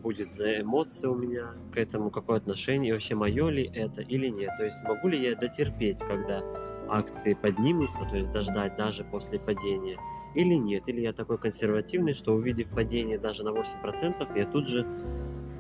будет 0.04 0.36
за 0.36 0.62
эмоции 0.62 1.08
у 1.08 1.16
меня 1.16 1.54
к 1.74 1.78
этому, 1.78 2.12
какое 2.12 2.38
отношение, 2.38 2.90
и 2.90 2.94
вообще 2.94 3.16
мое 3.16 3.50
ли 3.50 3.72
это 3.74 4.04
или 4.04 4.28
нет. 4.28 4.52
То 4.60 4.66
есть 4.66 4.84
могу 4.84 5.08
ли 5.08 5.20
я 5.20 5.36
дотерпеть, 5.36 6.02
когда 6.02 6.44
акции 6.90 7.34
поднимутся, 7.34 8.06
то 8.08 8.18
есть 8.18 8.32
дождать 8.32 8.76
даже 8.76 9.04
после 9.04 9.40
падения, 9.40 9.98
или 10.36 10.54
нет. 10.54 10.88
Или 10.88 11.02
я 11.02 11.12
такой 11.12 11.40
консервативный, 11.40 12.14
что 12.14 12.36
увидев 12.36 12.70
падение 12.70 13.18
даже 13.18 13.44
на 13.44 13.50
8%, 13.50 14.38
я 14.38 14.46
тут 14.46 14.68
же 14.68 14.86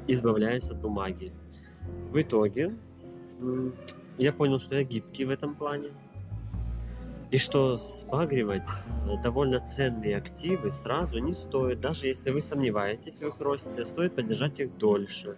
избавляюсь 0.08 0.70
от 0.70 0.78
бумаги. 0.78 1.32
В 2.12 2.22
итоге 2.22 2.74
я 4.18 4.34
понял, 4.34 4.60
что 4.60 4.76
я 4.76 4.84
гибкий 4.84 5.26
в 5.26 5.30
этом 5.30 5.56
плане. 5.56 5.90
И 7.30 7.38
что 7.38 7.76
сбагривать 7.76 8.70
э, 9.06 9.22
довольно 9.22 9.60
ценные 9.60 10.16
активы 10.16 10.72
сразу 10.72 11.20
не 11.20 11.34
стоит. 11.34 11.82
Даже 11.82 12.08
если 12.08 12.32
вы 12.32 12.40
сомневаетесь 12.40 13.20
в 13.20 13.28
их 13.28 13.42
росте, 13.42 13.84
стоит 13.84 14.16
поддержать 14.16 14.62
их 14.62 14.78
дольше. 14.78 15.36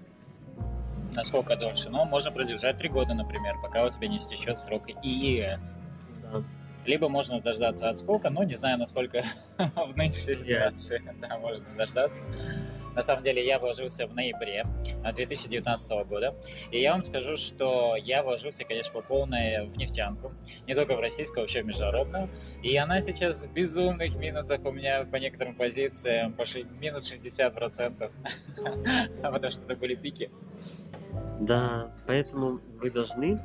Насколько 1.16 1.56
дольше? 1.56 1.90
Ну, 1.90 2.06
можно 2.06 2.32
продержать 2.32 2.78
три 2.78 2.90
года, 2.90 3.16
например, 3.16 3.56
пока 3.62 3.86
у 3.86 3.90
тебя 3.90 4.08
не 4.08 4.18
истечет 4.18 4.60
срок 4.60 4.88
ИИС. 4.88 5.80
Да. 6.22 6.44
Либо 6.86 7.10
можно 7.10 7.42
дождаться 7.42 7.90
отскока, 7.90 8.30
но 8.30 8.44
не 8.44 8.54
знаю, 8.54 8.78
насколько 8.78 9.24
в 9.58 9.98
нынешней 9.98 10.36
ситуации 10.36 11.02
да, 11.20 11.40
можно 11.40 11.66
дождаться. 11.76 12.24
На 13.00 13.03
самом 13.03 13.24
деле 13.24 13.46
я 13.46 13.60
вложился 13.60 14.08
в 14.08 14.13
ноябре 14.13 14.65
2019 15.06 15.89
года, 16.06 16.36
и 16.70 16.82
я 16.82 16.91
вам 16.91 17.01
скажу, 17.01 17.38
что 17.38 17.96
я 17.96 18.24
вложился, 18.24 18.65
конечно, 18.65 18.91
по 18.91 19.01
полной 19.01 19.68
в 19.68 19.77
нефтянку, 19.77 20.34
не 20.68 20.75
только 20.75 20.98
в 20.98 21.00
российскую, 21.00 21.44
вообще 21.44 21.62
в 21.62 21.65
международную, 21.65 22.29
и 22.62 22.75
она 22.75 23.00
сейчас 23.00 23.46
в 23.46 23.53
безумных 23.53 24.18
минусах 24.18 24.65
у 24.65 24.72
меня 24.74 25.06
по 25.06 25.15
некоторым 25.15 25.56
позициям, 25.56 26.34
по 26.34 26.44
минус 26.82 27.10
60%, 27.10 28.12
потому 29.22 29.50
что 29.50 29.63
это 29.63 29.75
были 29.77 29.96
пики. 29.96 30.29
Да, 31.39 31.96
поэтому 32.06 32.60
вы 32.82 32.91
должны 32.91 33.39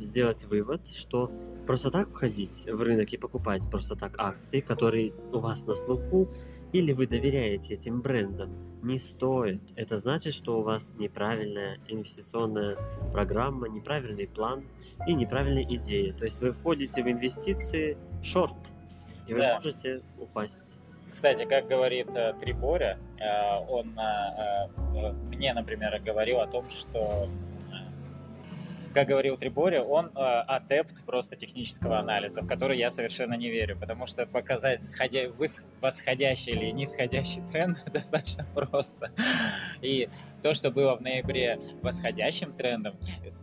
сделать 0.00 0.44
вывод, 0.44 0.86
что 0.86 1.32
просто 1.66 1.90
так 1.90 2.08
входить 2.08 2.66
в 2.70 2.82
рынок 2.82 3.12
и 3.12 3.16
покупать 3.16 3.68
просто 3.68 3.96
так 3.96 4.14
акции, 4.16 4.60
которые 4.60 5.12
у 5.32 5.40
вас 5.40 5.66
на 5.66 5.74
слуху, 5.74 6.28
или 6.72 6.92
вы 6.92 7.06
доверяете 7.06 7.74
этим 7.74 8.00
брендам, 8.00 8.50
не 8.82 8.98
стоит. 8.98 9.60
Это 9.76 9.96
значит, 9.96 10.34
что 10.34 10.58
у 10.58 10.62
вас 10.62 10.92
неправильная 10.98 11.78
инвестиционная 11.88 12.76
программа, 13.12 13.68
неправильный 13.68 14.28
план 14.28 14.64
и 15.06 15.14
неправильная 15.14 15.64
идея. 15.64 16.12
То 16.12 16.24
есть 16.24 16.40
вы 16.40 16.52
входите 16.52 17.02
в 17.02 17.08
инвестиции 17.08 17.96
в 18.20 18.24
шорт, 18.24 18.56
и 19.26 19.34
вы 19.34 19.40
Да. 19.40 19.54
можете 19.56 20.02
упасть. 20.18 20.80
Кстати, 21.10 21.44
как 21.46 21.66
говорит 21.66 22.14
э, 22.14 22.34
Триборя, 22.38 22.98
э, 23.18 23.64
он 23.68 23.98
э, 23.98 25.12
мне, 25.30 25.54
например, 25.54 25.98
говорил 26.04 26.40
о 26.40 26.46
том, 26.46 26.68
что 26.70 27.28
как 28.94 29.08
говорил 29.08 29.36
Триборя, 29.36 29.82
он 29.82 30.06
э, 30.06 30.10
адепт 30.18 31.04
просто 31.04 31.36
технического 31.36 31.98
анализа, 31.98 32.42
в 32.42 32.46
который 32.46 32.78
я 32.78 32.90
совершенно 32.90 33.34
не 33.34 33.50
верю, 33.50 33.76
потому 33.78 34.06
что 34.06 34.26
показать 34.26 34.82
сходя... 34.82 35.30
восходящий 35.80 36.52
или 36.52 36.70
нисходящий 36.70 37.42
тренд 37.42 37.78
достаточно 37.92 38.46
просто. 38.54 39.12
И 39.82 40.08
то, 40.42 40.54
что 40.54 40.70
было 40.70 40.96
в 40.96 41.00
ноябре 41.00 41.58
восходящим 41.82 42.52
трендом, 42.52 42.96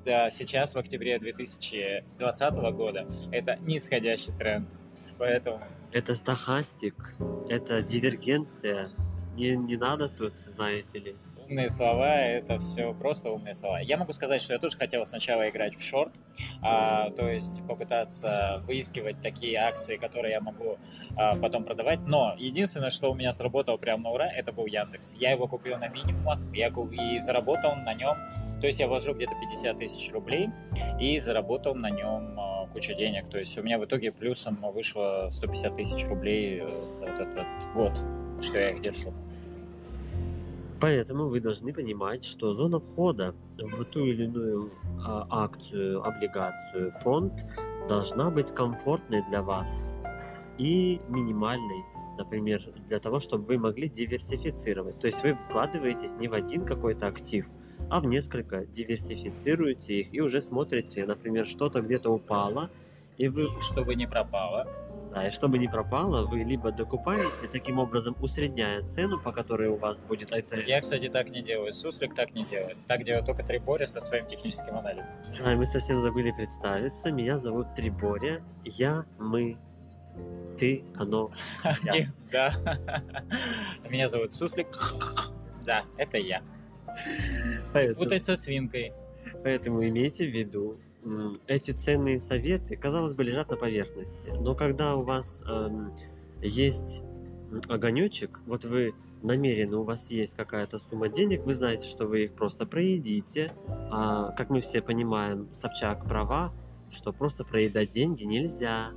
э, 0.06 0.30
сейчас 0.30 0.76
в 0.76 0.78
октябре 0.78 1.20
2020 1.20 2.56
года 2.74 3.08
это 3.32 3.58
нисходящий 3.62 4.34
тренд. 4.38 4.68
Поэтому 5.18 5.62
Это 5.92 6.14
стахастик, 6.16 7.16
это 7.48 7.82
дивергенция. 7.82 8.92
Не, 9.36 9.56
не 9.56 9.78
надо 9.78 10.10
тут, 10.10 10.38
знаете 10.38 11.00
ли. 11.00 11.16
Умные 11.46 11.70
слова, 11.70 12.16
это 12.16 12.58
все 12.60 12.94
просто 12.94 13.32
умные 13.32 13.54
слова. 13.54 13.80
Я 13.80 13.98
могу 13.98 14.12
сказать, 14.14 14.42
что 14.42 14.54
я 14.54 14.60
тоже 14.60 14.78
хотел 14.78 15.06
сначала 15.06 15.48
играть 15.50 15.76
в 15.76 15.84
шорт, 15.84 16.14
а, 16.62 17.10
то 17.12 17.30
есть 17.30 17.66
попытаться 17.68 18.62
выискивать 18.66 19.22
такие 19.22 19.58
акции, 19.58 19.98
которые 19.98 20.34
я 20.34 20.42
могу 20.42 20.78
а, 21.16 21.36
потом 21.36 21.64
продавать. 21.64 22.00
Но 22.02 22.36
единственное, 22.38 22.90
что 22.90 23.12
у 23.12 23.16
меня 23.16 23.32
сработало 23.34 23.78
прямо 23.78 24.04
на 24.04 24.12
ура, 24.12 24.28
это 24.28 24.52
был 24.52 24.66
Яндекс. 24.66 25.16
Я 25.20 25.32
его 25.32 25.48
купил 25.48 25.78
на 25.78 25.88
минимумах, 25.88 26.40
я 26.54 26.68
и 26.68 27.20
заработал 27.20 27.76
на 27.76 27.94
нем. 27.94 28.18
То 28.60 28.68
есть 28.68 28.80
я 28.80 28.88
вложил 28.88 29.14
где-то 29.14 29.34
50 29.40 29.78
тысяч 29.78 30.12
рублей 30.12 30.50
и 31.00 31.20
заработал 31.20 31.76
на 31.76 31.90
нем 31.90 32.40
а, 32.40 32.68
кучу 32.68 32.96
денег. 32.96 33.30
То 33.30 33.40
есть 33.40 33.58
у 33.58 33.64
меня 33.64 33.78
в 33.78 33.86
итоге 33.86 34.12
плюсом 34.12 34.58
вышло 34.74 35.28
150 35.30 35.76
тысяч 35.76 36.08
рублей 36.08 36.62
э, 36.62 36.94
за 36.94 37.06
вот 37.06 37.20
этот 37.20 37.46
год, 37.74 37.94
что 38.42 38.60
я 38.60 38.72
их 38.72 38.82
держу. 38.82 39.14
Поэтому 40.80 41.30
вы 41.30 41.40
должны 41.40 41.74
понимать, 41.74 42.26
что 42.26 42.54
зона 42.54 42.80
входа 42.80 43.34
в 43.58 43.84
ту 43.86 44.06
или 44.06 44.26
иную 44.26 44.72
а, 45.06 45.26
акцию, 45.30 46.04
облигацию, 46.04 46.92
фонд 46.92 47.46
должна 47.88 48.30
быть 48.30 48.52
комфортной 48.54 49.24
для 49.30 49.42
вас 49.42 50.00
и 50.58 51.00
минимальной, 51.08 51.84
например, 52.18 52.62
для 52.88 53.00
того, 53.00 53.20
чтобы 53.20 53.46
вы 53.46 53.58
могли 53.58 53.90
диверсифицировать. 53.90 55.00
То 55.00 55.08
есть 55.08 55.24
вы 55.24 55.38
вкладываетесь 55.48 56.14
не 56.14 56.28
в 56.28 56.34
один 56.34 56.66
какой-то 56.66 57.08
актив, 57.08 57.48
а 57.90 58.00
в 58.02 58.06
несколько, 58.06 58.66
диверсифицируете 58.66 60.02
их 60.02 60.14
и 60.14 60.20
уже 60.20 60.42
смотрите, 60.42 61.06
например, 61.06 61.46
что-то 61.46 61.82
где-то 61.82 62.10
упало, 62.10 62.70
и 63.18 63.30
вы 63.30 63.48
Чтобы 63.62 63.96
не 63.96 64.08
пропало. 64.08 64.68
Да, 65.16 65.30
и 65.30 65.32
чтобы 65.32 65.58
не 65.58 65.70
пропало, 65.70 66.26
вы 66.28 66.40
либо 66.44 66.74
докупаете, 66.74 67.48
таким 67.48 67.80
образом 67.80 68.18
усредняя 68.20 68.82
цену, 68.82 69.18
по 69.18 69.32
которой 69.32 69.70
у 69.70 69.78
вас 69.78 70.02
будет 70.02 70.34
это... 70.34 70.60
Я, 70.60 70.82
кстати, 70.82 71.08
так 71.08 71.30
не 71.30 71.42
делаю. 71.42 71.72
Суслик 71.72 72.14
так 72.14 72.34
не 72.36 72.44
делает. 72.44 72.76
Так 72.86 73.06
делает 73.06 73.26
только 73.26 73.42
Трибори 73.42 73.86
со 73.86 74.02
своим 74.02 74.26
техническим 74.26 74.78
анализом. 74.78 75.14
А, 75.42 75.56
мы 75.56 75.66
совсем 75.66 76.02
забыли 76.02 76.32
представиться. 76.32 77.14
Меня 77.14 77.38
зовут 77.38 77.68
Триборя. 77.76 78.44
Я, 78.66 79.06
мы, 79.18 79.58
ты, 80.60 80.84
оно. 80.96 81.32
Я. 81.84 82.08
Да. 82.32 82.78
Меня 83.90 84.10
зовут 84.10 84.34
Суслик. 84.34 84.68
Да, 85.64 85.86
это 85.96 86.18
я. 86.18 86.42
Поэтому, 87.72 88.04
Путать 88.04 88.24
со 88.26 88.36
свинкой. 88.36 88.92
поэтому 89.44 89.88
имейте 89.88 90.28
в 90.28 90.34
виду, 90.34 90.78
эти 91.48 91.72
ценные 91.72 92.20
советы, 92.20 92.76
казалось 92.76 93.14
бы, 93.14 93.24
лежат 93.24 93.50
на 93.50 93.58
поверхности. 93.58 94.30
Но 94.30 94.56
когда 94.56 94.96
у 94.96 95.04
вас 95.04 95.44
эм, 95.48 95.94
есть 96.42 97.02
огонечек, 97.68 98.40
вот 98.46 98.66
вы 98.66 98.94
намерены, 99.22 99.78
у 99.78 99.84
вас 99.84 100.10
есть 100.12 100.36
какая-то 100.36 100.78
сумма 100.78 101.10
денег, 101.10 101.44
вы 101.44 101.54
знаете, 101.54 101.88
что 101.88 102.06
вы 102.06 102.26
их 102.26 102.34
просто 102.34 102.66
проедите. 102.66 103.52
А, 103.92 104.32
как 104.32 104.50
мы 104.50 104.62
все 104.62 104.82
понимаем, 104.82 105.50
Собчак 105.54 106.06
права, 106.06 106.54
что 106.92 107.12
просто 107.12 107.44
проедать 107.44 107.92
деньги 107.92 108.24
нельзя. 108.24 108.92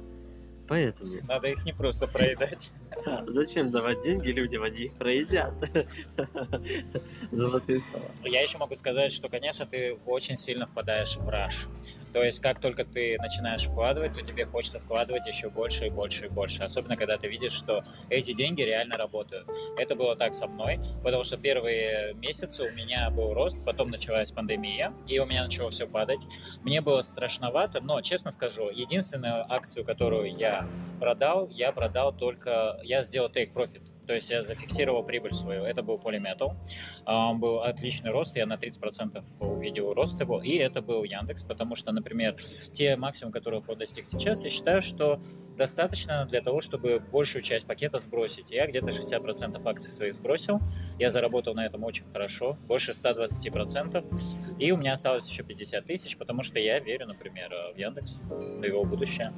Поэтому 0.67 1.15
Надо 1.27 1.49
их 1.49 1.65
не 1.65 1.73
просто 1.73 2.07
проедать. 2.07 2.71
зачем 3.27 3.71
давать 3.71 4.01
деньги 4.03 4.31
людям, 4.31 4.63
они 4.63 4.85
их 4.85 4.95
проедят. 4.95 5.55
Золотые 7.31 7.83
слова. 7.91 8.07
Я 8.25 8.43
еще 8.43 8.59
могу 8.59 8.75
сказать, 8.75 9.13
что, 9.13 9.29
конечно, 9.29 9.67
ты 9.67 9.99
очень 10.07 10.37
сильно 10.37 10.67
впадаешь 10.67 11.17
в 11.17 11.29
раш. 11.29 11.67
То 12.13 12.25
есть, 12.25 12.41
как 12.41 12.61
только 12.61 12.85
ты 12.85 13.17
начинаешь 13.19 13.65
вкладывать, 13.65 14.15
то 14.15 14.23
тебе 14.23 14.47
хочется 14.47 14.81
вкладывать 14.81 15.27
еще 15.27 15.51
больше 15.51 15.87
и 15.87 15.91
больше 15.91 16.27
и 16.27 16.29
больше. 16.29 16.63
Особенно, 16.63 16.97
когда 16.97 17.17
ты 17.17 17.29
видишь, 17.29 17.53
что 17.53 17.85
эти 18.09 18.33
деньги 18.33 18.63
реально 18.63 18.97
работают. 18.97 19.47
Это 19.77 19.95
было 19.95 20.17
так 20.17 20.35
со 20.35 20.47
мной, 20.47 20.81
потому 21.03 21.25
что 21.25 21.37
первые 21.37 22.15
месяцы 22.15 22.65
у 22.65 22.71
меня 22.71 23.11
был 23.11 23.35
рост, 23.35 23.59
потом 23.65 23.91
началась 23.91 24.31
пандемия, 24.33 24.93
и 25.07 25.19
у 25.19 25.27
меня 25.27 25.45
начало 25.45 25.71
все 25.71 25.87
падать. 25.87 26.27
Мне 26.63 26.81
было 26.81 27.03
страшновато, 27.03 27.81
но, 27.81 28.01
честно 28.01 28.31
скажу, 28.31 28.71
единственную 28.71 29.51
акцию, 29.53 29.85
которую 29.85 30.37
я 30.37 30.69
продал, 30.99 31.49
я 31.51 31.73
продал 31.73 32.13
только... 32.13 32.81
Я 32.83 33.03
сделал 33.03 33.29
take 33.29 33.53
profit 33.53 33.83
то 34.09 34.15
есть 34.15 34.31
я 34.31 34.41
зафиксировал 34.41 35.03
прибыль 35.03 35.35
свою. 35.35 35.65
Это 35.65 35.83
был 35.83 35.99
Polymetal. 35.99 36.57
Он 37.05 37.39
был 37.39 37.61
отличный 37.61 38.11
рост, 38.11 38.35
я 38.37 38.47
на 38.47 38.55
30% 38.55 39.23
увидел 39.41 39.93
рост 39.93 40.19
его. 40.19 40.43
И 40.43 40.57
это 40.57 40.81
был 40.81 41.05
Яндекс, 41.05 41.45
потому 41.45 41.77
что, 41.77 41.93
например, 41.93 42.35
те 42.73 42.97
максимумы, 42.97 43.35
которых 43.35 43.69
он 43.69 43.77
достиг 43.77 44.07
сейчас, 44.07 44.45
я 44.45 44.51
считаю, 44.51 44.81
что 44.81 45.21
достаточно 45.59 46.25
для 46.25 46.41
того, 46.41 46.63
чтобы 46.63 47.01
большую 47.01 47.43
часть 47.43 47.67
пакета 47.67 47.99
сбросить. 47.99 48.51
Я 48.51 48.67
где-то 48.67 48.87
60% 48.87 49.61
акций 49.63 49.91
своих 49.91 50.15
сбросил. 50.15 50.61
Я 50.99 51.11
заработал 51.11 51.53
на 51.53 51.67
этом 51.67 51.85
очень 51.85 52.07
хорошо, 52.11 52.57
больше 52.67 52.93
120%. 52.93 54.59
И 54.59 54.73
у 54.73 54.79
меня 54.79 54.95
осталось 54.95 55.29
еще 55.29 55.43
50 55.43 55.85
тысяч, 55.85 56.17
потому 56.17 56.43
что 56.43 56.59
я 56.59 56.79
верю, 56.79 57.07
например, 57.07 57.53
в 57.75 57.79
Яндекс, 57.79 58.23
в 58.23 58.65
его 58.65 58.85
будущее. 58.85 59.35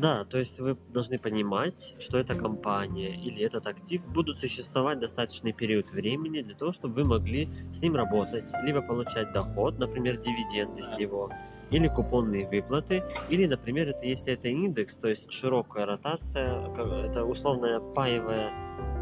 Да, 0.00 0.24
то 0.24 0.38
есть 0.38 0.60
вы 0.60 0.76
должны 0.90 1.18
понимать, 1.18 1.94
что 1.98 2.18
эта 2.18 2.34
компания 2.34 3.14
или 3.16 3.42
этот 3.42 3.66
актив 3.66 4.04
будут 4.04 4.38
существовать 4.38 4.98
достаточный 4.98 5.54
период 5.54 5.90
времени 5.90 6.42
для 6.42 6.54
того, 6.54 6.72
чтобы 6.72 7.02
вы 7.02 7.08
могли 7.08 7.48
с 7.72 7.80
ним 7.80 7.96
работать, 7.96 8.52
либо 8.62 8.82
получать 8.82 9.32
доход, 9.32 9.78
например, 9.78 10.18
дивиденды 10.18 10.82
с 10.82 10.90
него, 10.98 11.30
или 11.70 11.88
купонные 11.88 12.46
выплаты, 12.46 13.04
или, 13.30 13.46
например, 13.46 13.88
это 13.88 14.06
если 14.06 14.34
это 14.34 14.48
индекс, 14.48 14.96
то 14.96 15.08
есть 15.08 15.32
широкая 15.32 15.86
ротация, 15.86 16.68
это 17.08 17.24
условная 17.24 17.80
паевая 17.80 18.52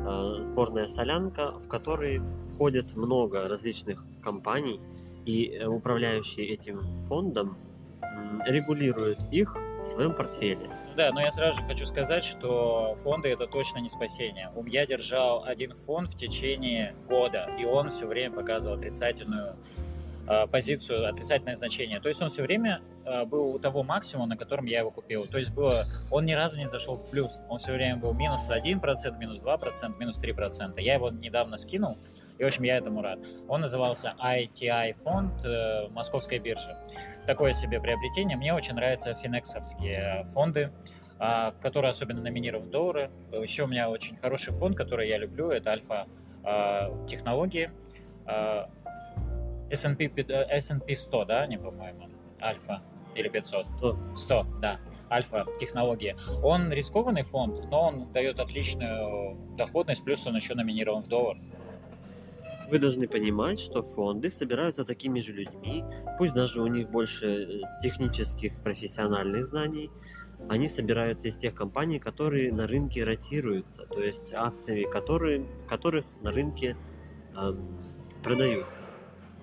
э, 0.06 0.42
сборная 0.42 0.86
солянка, 0.86 1.52
в 1.58 1.66
которой 1.66 2.22
входит 2.54 2.94
много 2.94 3.48
различных 3.48 4.04
компаний, 4.22 4.80
и 5.26 5.56
э, 5.56 5.66
управляющие 5.66 6.46
этим 6.46 6.82
фондом 7.08 7.56
регулируют 8.46 9.24
их 9.32 9.56
в 9.84 9.86
своем 9.86 10.14
портфеле. 10.14 10.70
Да, 10.96 11.12
но 11.12 11.20
я 11.20 11.30
сразу 11.30 11.60
же 11.60 11.66
хочу 11.66 11.84
сказать, 11.84 12.24
что 12.24 12.94
фонды 12.96 13.28
это 13.28 13.46
точно 13.46 13.78
не 13.78 13.88
спасение. 13.88 14.50
Я 14.66 14.86
держал 14.86 15.44
один 15.44 15.72
фонд 15.74 16.08
в 16.08 16.16
течение 16.16 16.94
года, 17.08 17.50
и 17.58 17.64
он 17.64 17.90
все 17.90 18.06
время 18.06 18.34
показывал 18.34 18.76
отрицательную 18.76 19.56
позицию, 20.46 21.08
отрицательное 21.08 21.54
значение. 21.54 22.00
То 22.00 22.08
есть 22.08 22.20
он 22.22 22.28
все 22.28 22.42
время 22.42 22.80
э, 23.04 23.24
был 23.24 23.54
у 23.54 23.58
того 23.58 23.82
максимума, 23.82 24.28
на 24.28 24.36
котором 24.36 24.66
я 24.66 24.80
его 24.80 24.90
купил. 24.90 25.26
То 25.26 25.38
есть 25.38 25.52
было, 25.52 25.86
он 26.10 26.24
ни 26.24 26.32
разу 26.32 26.58
не 26.58 26.66
зашел 26.66 26.96
в 26.96 27.08
плюс. 27.10 27.40
Он 27.48 27.58
все 27.58 27.72
время 27.72 27.96
был 27.96 28.14
минус 28.14 28.50
1%, 28.50 29.18
минус 29.18 29.42
2%, 29.42 29.98
минус 29.98 30.20
3%. 30.22 30.80
Я 30.80 30.94
его 30.94 31.10
недавно 31.10 31.56
скинул, 31.56 31.98
и, 32.38 32.44
в 32.44 32.46
общем, 32.46 32.64
я 32.64 32.78
этому 32.78 33.02
рад. 33.02 33.18
Он 33.48 33.60
назывался 33.60 34.14
ITI 34.18 34.94
фонд 34.94 35.44
э, 35.44 35.88
Московской 35.90 36.38
биржи. 36.38 36.76
Такое 37.26 37.52
себе 37.52 37.80
приобретение. 37.80 38.36
Мне 38.36 38.54
очень 38.54 38.74
нравятся 38.74 39.14
финексовские 39.14 40.24
фонды 40.32 40.70
который 41.60 41.90
особенно 41.90 42.20
номинирован 42.20 42.66
в 42.66 42.70
доллары. 42.70 43.08
Еще 43.32 43.62
у 43.62 43.68
меня 43.68 43.88
очень 43.88 44.16
хороший 44.16 44.52
фонд, 44.52 44.76
который 44.76 45.08
я 45.08 45.16
люблю, 45.16 45.48
это 45.48 45.70
альфа-технологии. 45.70 47.70
S&P, 49.74 50.10
S&P 50.16 50.94
100, 50.94 51.24
да, 51.24 51.46
не 51.46 51.58
по-моему, 51.58 52.08
Альфа 52.40 52.82
или 53.14 53.28
500? 53.28 53.66
100. 53.78 53.98
100, 54.14 54.46
да. 54.60 54.80
Альфа 55.10 55.46
технология. 55.58 56.16
Он 56.42 56.72
рискованный 56.72 57.22
фонд, 57.22 57.64
но 57.70 57.88
он 57.88 58.12
дает 58.12 58.40
отличную 58.40 59.36
доходность, 59.56 60.04
плюс 60.04 60.26
он 60.26 60.36
еще 60.36 60.54
номинирован 60.54 61.02
в 61.02 61.08
доллар. 61.08 61.36
Вы 62.70 62.78
должны 62.78 63.06
понимать, 63.06 63.60
что 63.60 63.82
фонды 63.82 64.30
собираются 64.30 64.84
такими 64.84 65.20
же 65.20 65.32
людьми, 65.32 65.84
пусть 66.18 66.32
даже 66.32 66.62
у 66.62 66.66
них 66.66 66.88
больше 66.88 67.26
э, 67.26 67.80
технических 67.82 68.58
профессиональных 68.62 69.44
знаний, 69.44 69.90
они 70.48 70.68
собираются 70.68 71.28
из 71.28 71.36
тех 71.36 71.54
компаний, 71.54 71.98
которые 71.98 72.52
на 72.52 72.66
рынке 72.66 73.04
ротируются, 73.04 73.86
то 73.86 74.02
есть 74.02 74.32
акциями 74.32 74.84
которые, 74.90 75.46
которых 75.68 76.04
на 76.22 76.32
рынке 76.32 76.76
эм, 77.36 77.78
продаются. 78.22 78.82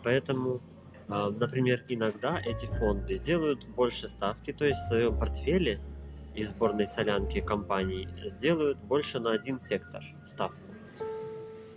Поэтому, 0.03 0.61
а, 1.07 1.29
например, 1.29 1.83
иногда 1.87 2.39
эти 2.43 2.65
фонды 2.65 3.19
делают 3.19 3.67
больше 3.67 4.07
ставки, 4.07 4.53
то 4.53 4.65
есть 4.65 4.79
в 4.79 4.87
своем 4.87 5.17
портфеле 5.17 5.79
из 6.35 6.49
сборной 6.49 6.87
солянки 6.87 7.41
компаний 7.41 8.07
делают 8.39 8.77
больше 8.79 9.19
на 9.19 9.31
один 9.31 9.59
сектор 9.59 10.03
ставку. 10.25 10.57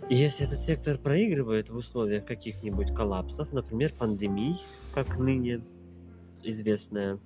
И 0.09 0.15
если 0.15 0.45
этот 0.45 0.59
сектор 0.59 0.97
проигрывает 0.97 1.69
в 1.69 1.75
условиях 1.75 2.25
каких-нибудь 2.25 2.93
коллапсов, 2.93 3.51
например, 3.51 3.93
пандемий, 3.97 4.57
как 4.93 5.17
ныне 5.17 5.61
известная. 6.43 7.19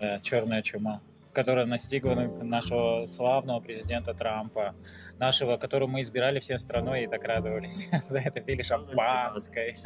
Да, 0.00 0.18
черная 0.18 0.62
чума 0.62 1.00
которая 1.34 1.66
настигла 1.66 2.14
нашего 2.14 3.04
славного 3.06 3.60
президента 3.60 4.14
Трампа, 4.14 4.74
нашего, 5.18 5.56
которого 5.56 5.88
мы 5.88 6.00
избирали 6.00 6.38
всей 6.38 6.58
страной 6.58 7.04
и 7.04 7.06
так 7.06 7.24
радовались. 7.24 7.88
За 8.08 8.18
это 8.18 8.40
пили 8.40 8.62
шампанское. 8.62 9.76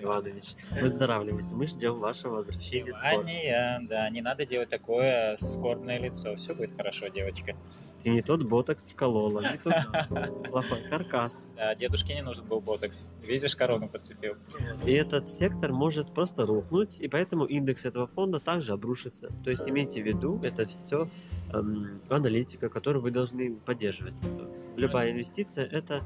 Иванович, 0.00 0.54
выздоравливайте. 0.80 1.54
Мы 1.54 1.66
ждем 1.66 1.98
вашего 1.98 2.34
возвращения 2.34 2.92
Внимание, 2.92 3.80
да, 3.88 4.08
не 4.10 4.20
надо 4.20 4.46
делать 4.46 4.68
такое 4.68 5.36
скорбное 5.36 5.98
лицо. 5.98 6.34
Все 6.36 6.54
будет 6.54 6.76
хорошо, 6.76 7.08
девочка. 7.08 7.56
Ты 8.02 8.10
не 8.10 8.22
тот 8.22 8.42
ботокс 8.42 8.90
вколола, 8.90 9.40
не. 9.40 9.58
Плохой 10.48 10.82
каркас. 10.88 11.52
Да, 11.56 11.74
дедушке 11.74 12.14
не 12.14 12.22
нужен 12.22 12.46
был 12.46 12.60
ботокс. 12.60 13.10
Видишь, 13.22 13.54
корону 13.56 13.88
подцепил. 13.88 14.36
И 14.84 14.92
этот 14.92 15.30
сектор 15.30 15.72
может 15.72 16.12
просто 16.12 16.46
рухнуть, 16.46 16.98
и 17.00 17.08
поэтому 17.08 17.44
индекс 17.44 17.84
этого 17.84 18.06
фонда 18.06 18.40
также 18.40 18.72
обрушится. 18.72 19.28
То 19.44 19.50
есть 19.50 19.68
имейте 19.68 20.02
в 20.02 20.06
виду, 20.06 20.38
это 20.48 20.66
все 20.66 21.08
эм, 21.52 22.00
аналитика, 22.08 22.68
которую 22.68 23.02
вы 23.02 23.10
должны 23.10 23.54
поддерживать. 23.54 24.14
Любая 24.76 25.12
инвестиция 25.12 25.66
это 25.66 26.02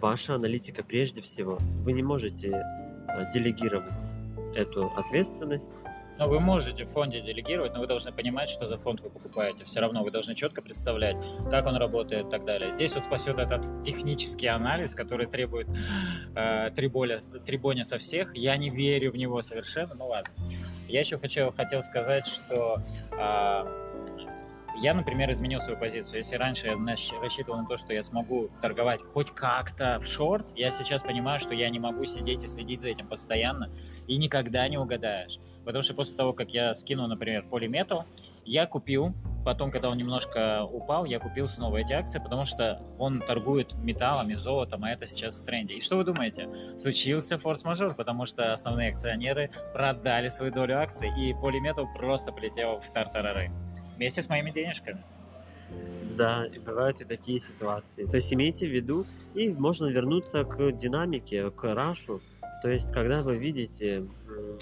ваша 0.00 0.34
аналитика 0.34 0.82
прежде 0.82 1.22
всего. 1.22 1.58
Вы 1.84 1.92
не 1.92 2.02
можете 2.02 2.48
э, 2.48 3.32
делегировать 3.32 4.16
эту 4.54 4.86
ответственность 4.96 5.84
но 6.18 6.28
вы 6.28 6.40
можете 6.40 6.84
в 6.84 6.88
фонде 6.88 7.20
делегировать, 7.20 7.74
но 7.74 7.80
вы 7.80 7.86
должны 7.86 8.12
понимать, 8.12 8.48
что 8.48 8.66
за 8.66 8.76
фонд 8.76 9.00
вы 9.00 9.10
покупаете. 9.10 9.64
Все 9.64 9.80
равно 9.80 10.04
вы 10.04 10.10
должны 10.10 10.34
четко 10.34 10.62
представлять, 10.62 11.16
как 11.50 11.66
он 11.66 11.76
работает 11.76 12.26
и 12.26 12.30
так 12.30 12.44
далее. 12.44 12.70
Здесь 12.70 12.94
вот 12.94 13.04
спасет 13.04 13.38
этот 13.38 13.82
технический 13.82 14.46
анализ, 14.46 14.94
который 14.94 15.26
требует 15.26 15.68
э, 16.36 16.70
триболя, 16.76 17.20
трибоня 17.44 17.84
со 17.84 17.98
всех. 17.98 18.36
Я 18.36 18.56
не 18.56 18.70
верю 18.70 19.10
в 19.10 19.16
него 19.16 19.42
совершенно, 19.42 19.94
ну 19.94 20.06
ладно. 20.08 20.32
Я 20.92 21.00
еще 21.00 21.16
хочу, 21.16 21.50
хотел 21.52 21.80
сказать, 21.80 22.26
что 22.26 22.82
э, 23.12 23.16
я, 24.82 24.92
например, 24.92 25.30
изменил 25.30 25.58
свою 25.58 25.78
позицию. 25.78 26.18
Если 26.18 26.36
раньше 26.36 26.66
я 26.68 26.76
рассчитывал 27.18 27.60
на 27.60 27.66
то, 27.66 27.78
что 27.78 27.94
я 27.94 28.02
смогу 28.02 28.50
торговать 28.60 29.02
хоть 29.02 29.30
как-то 29.30 29.98
в 30.00 30.06
шорт, 30.06 30.52
я 30.54 30.70
сейчас 30.70 31.02
понимаю, 31.02 31.40
что 31.40 31.54
я 31.54 31.70
не 31.70 31.78
могу 31.78 32.04
сидеть 32.04 32.44
и 32.44 32.46
следить 32.46 32.82
за 32.82 32.90
этим 32.90 33.06
постоянно, 33.06 33.70
и 34.06 34.18
никогда 34.18 34.68
не 34.68 34.76
угадаешь. 34.76 35.38
Потому 35.64 35.82
что 35.82 35.94
после 35.94 36.14
того, 36.14 36.34
как 36.34 36.50
я 36.52 36.74
скинул, 36.74 37.08
например, 37.08 37.46
полиметал, 37.48 38.04
я 38.44 38.66
купил, 38.66 39.14
потом, 39.44 39.70
когда 39.70 39.90
он 39.90 39.96
немножко 39.96 40.64
упал, 40.64 41.04
я 41.04 41.18
купил 41.18 41.48
снова 41.48 41.78
эти 41.78 41.92
акции, 41.92 42.18
потому 42.18 42.44
что 42.44 42.82
он 42.98 43.20
торгует 43.20 43.74
металлами, 43.74 44.34
золотом, 44.34 44.84
а 44.84 44.90
это 44.90 45.06
сейчас 45.06 45.40
в 45.40 45.44
тренде. 45.44 45.74
И 45.74 45.80
что 45.80 45.96
вы 45.96 46.04
думаете? 46.04 46.48
Случился 46.76 47.38
форс-мажор, 47.38 47.94
потому 47.94 48.26
что 48.26 48.52
основные 48.52 48.90
акционеры 48.90 49.50
продали 49.72 50.28
свою 50.28 50.52
долю 50.52 50.78
акций, 50.78 51.10
и 51.18 51.34
полиметал 51.34 51.88
просто 51.92 52.32
полетел 52.32 52.80
в 52.80 52.90
тартарары 52.90 53.50
вместе 53.96 54.22
с 54.22 54.28
моими 54.28 54.50
денежками. 54.50 55.02
Да, 56.16 56.44
и 56.46 56.58
бывают 56.58 57.00
и 57.00 57.04
такие 57.04 57.38
ситуации. 57.38 58.04
То 58.04 58.16
есть 58.16 58.32
имейте 58.34 58.66
в 58.66 58.70
виду, 58.70 59.06
и 59.34 59.48
можно 59.48 59.86
вернуться 59.86 60.44
к 60.44 60.72
динамике, 60.72 61.50
к 61.50 61.74
рашу. 61.74 62.20
То 62.62 62.68
есть, 62.68 62.92
когда 62.92 63.22
вы 63.22 63.38
видите 63.38 64.06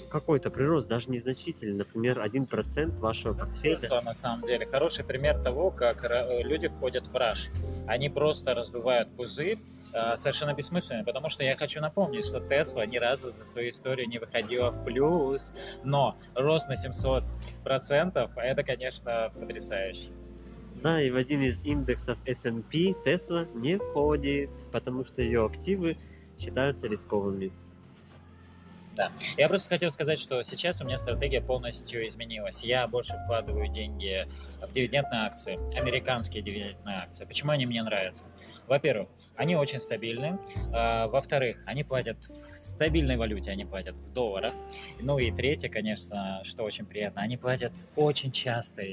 какой-то 0.09 0.49
прирост, 0.49 0.87
даже 0.87 1.09
незначительный, 1.09 1.73
например, 1.73 2.19
1% 2.19 2.99
вашего 2.99 3.33
портфеля. 3.33 3.77
Это 3.77 4.01
на 4.01 4.13
самом 4.13 4.45
деле 4.45 4.65
хороший 4.65 5.05
пример 5.05 5.41
того, 5.41 5.71
как 5.71 6.03
люди 6.43 6.67
входят 6.67 7.07
в 7.07 7.15
раш. 7.15 7.49
Они 7.87 8.09
просто 8.09 8.53
раздувают 8.53 9.09
пузырь, 9.15 9.59
а, 9.93 10.15
совершенно 10.15 10.53
бессмысленно, 10.53 11.03
потому 11.03 11.27
что 11.27 11.43
я 11.43 11.57
хочу 11.57 11.81
напомнить, 11.81 12.25
что 12.25 12.39
Тесла 12.39 12.85
ни 12.85 12.97
разу 12.97 13.29
за 13.31 13.43
свою 13.43 13.69
историю 13.69 14.07
не 14.07 14.19
выходила 14.19 14.71
в 14.71 14.83
плюс, 14.85 15.51
но 15.83 16.15
рост 16.33 16.69
на 16.69 16.73
700% 16.73 18.31
это, 18.37 18.63
конечно, 18.63 19.31
потрясающе. 19.37 20.13
Да, 20.81 21.01
и 21.01 21.11
в 21.11 21.17
один 21.17 21.41
из 21.41 21.59
индексов 21.65 22.17
S&P 22.25 22.95
Tesla 23.05 23.47
не 23.53 23.77
входит, 23.77 24.49
потому 24.71 25.03
что 25.03 25.21
ее 25.21 25.45
активы 25.45 25.97
считаются 26.39 26.87
рискованными. 26.87 27.51
Да. 28.95 29.11
Я 29.37 29.47
просто 29.47 29.69
хотел 29.69 29.89
сказать, 29.89 30.19
что 30.19 30.41
сейчас 30.43 30.81
у 30.81 30.85
меня 30.85 30.97
стратегия 30.97 31.41
полностью 31.41 32.05
изменилась. 32.05 32.63
Я 32.63 32.87
больше 32.87 33.17
вкладываю 33.23 33.67
деньги 33.67 34.27
в 34.61 34.71
дивидендные 34.71 35.21
акции, 35.21 35.57
американские 35.77 36.43
дивидендные 36.43 36.97
акции. 36.97 37.25
Почему 37.25 37.51
они 37.51 37.65
мне 37.65 37.81
нравятся? 37.83 38.25
Во-первых, 38.67 39.09
они 39.35 39.55
очень 39.55 39.79
стабильны. 39.79 40.39
А, 40.73 41.07
во-вторых, 41.07 41.63
они 41.65 41.83
платят 41.83 42.23
в 42.23 42.29
стабильной 42.29 43.17
валюте, 43.17 43.51
они 43.51 43.65
платят 43.65 43.95
в 43.95 44.11
долларах. 44.11 44.53
Ну 44.99 45.19
и 45.19 45.31
третье, 45.31 45.69
конечно, 45.69 46.41
что 46.43 46.63
очень 46.63 46.85
приятно, 46.85 47.21
они 47.21 47.37
платят 47.37 47.73
очень 47.95 48.31
часто. 48.31 48.83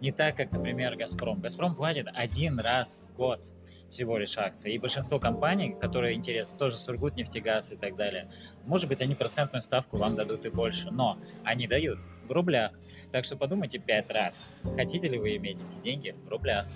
Не 0.00 0.12
так, 0.12 0.36
как, 0.36 0.50
например, 0.50 0.96
Газпром. 0.96 1.40
Газпром 1.40 1.74
платит 1.74 2.08
один 2.12 2.58
раз 2.58 3.02
в 3.10 3.16
год 3.16 3.44
всего 3.92 4.18
лишь 4.18 4.38
акций. 4.38 4.72
И 4.72 4.78
большинство 4.78 5.18
компаний, 5.18 5.76
которые 5.80 6.14
интересны, 6.14 6.58
тоже 6.58 6.76
Сургутнефтегаз 6.76 7.72
и 7.72 7.76
так 7.76 7.94
далее, 7.96 8.30
может 8.64 8.88
быть, 8.88 9.02
они 9.02 9.14
процентную 9.14 9.62
ставку 9.62 9.98
вам 9.98 10.16
дадут 10.16 10.46
и 10.46 10.48
больше, 10.48 10.90
но 10.90 11.18
они 11.44 11.68
дают 11.68 12.00
в 12.26 12.32
рублях. 12.32 12.72
Так 13.12 13.24
что 13.24 13.36
подумайте 13.36 13.78
пять 13.78 14.10
раз, 14.10 14.48
хотите 14.76 15.08
ли 15.08 15.18
вы 15.18 15.36
иметь 15.36 15.60
эти 15.60 15.82
деньги 15.82 16.16
в 16.24 16.28
рублях. 16.28 16.66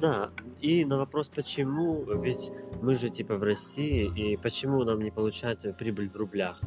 Да, 0.00 0.30
и 0.60 0.86
на 0.86 0.96
вопрос 0.96 1.28
почему, 1.28 2.02
ведь 2.22 2.50
мы 2.80 2.94
же 2.94 3.10
типа 3.10 3.36
в 3.36 3.42
России, 3.42 4.10
и 4.16 4.38
почему 4.38 4.82
нам 4.84 5.00
не 5.00 5.10
получать 5.10 5.66
прибыль 5.76 6.08
в 6.08 6.16
рублях, 6.16 6.60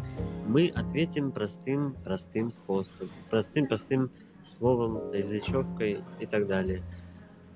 мы 0.45 0.71
ответим 0.73 1.31
простым, 1.31 1.95
простым 2.03 2.51
способом, 2.51 3.11
простым, 3.31 3.67
простым 3.67 4.11
словом, 4.43 5.11
язычевкой 5.11 6.03
и 6.19 6.25
так 6.27 6.45
далее. 6.45 6.83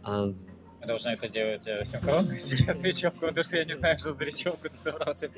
А 0.04 0.34
мы 0.80 0.88
должны 0.88 1.10
это 1.10 1.28
делать 1.28 1.68
э, 1.68 1.84
синхронно 1.84 2.36
сейчас 2.38 2.84
речевку, 2.84 3.28
потому 3.28 3.44
что 3.44 3.58
я 3.58 3.66
не 3.66 3.74
знаю, 3.74 3.98
что 4.00 4.14
за 4.14 4.24
речевку 4.24 4.70
ты 4.70 4.78
собрался 4.78 5.30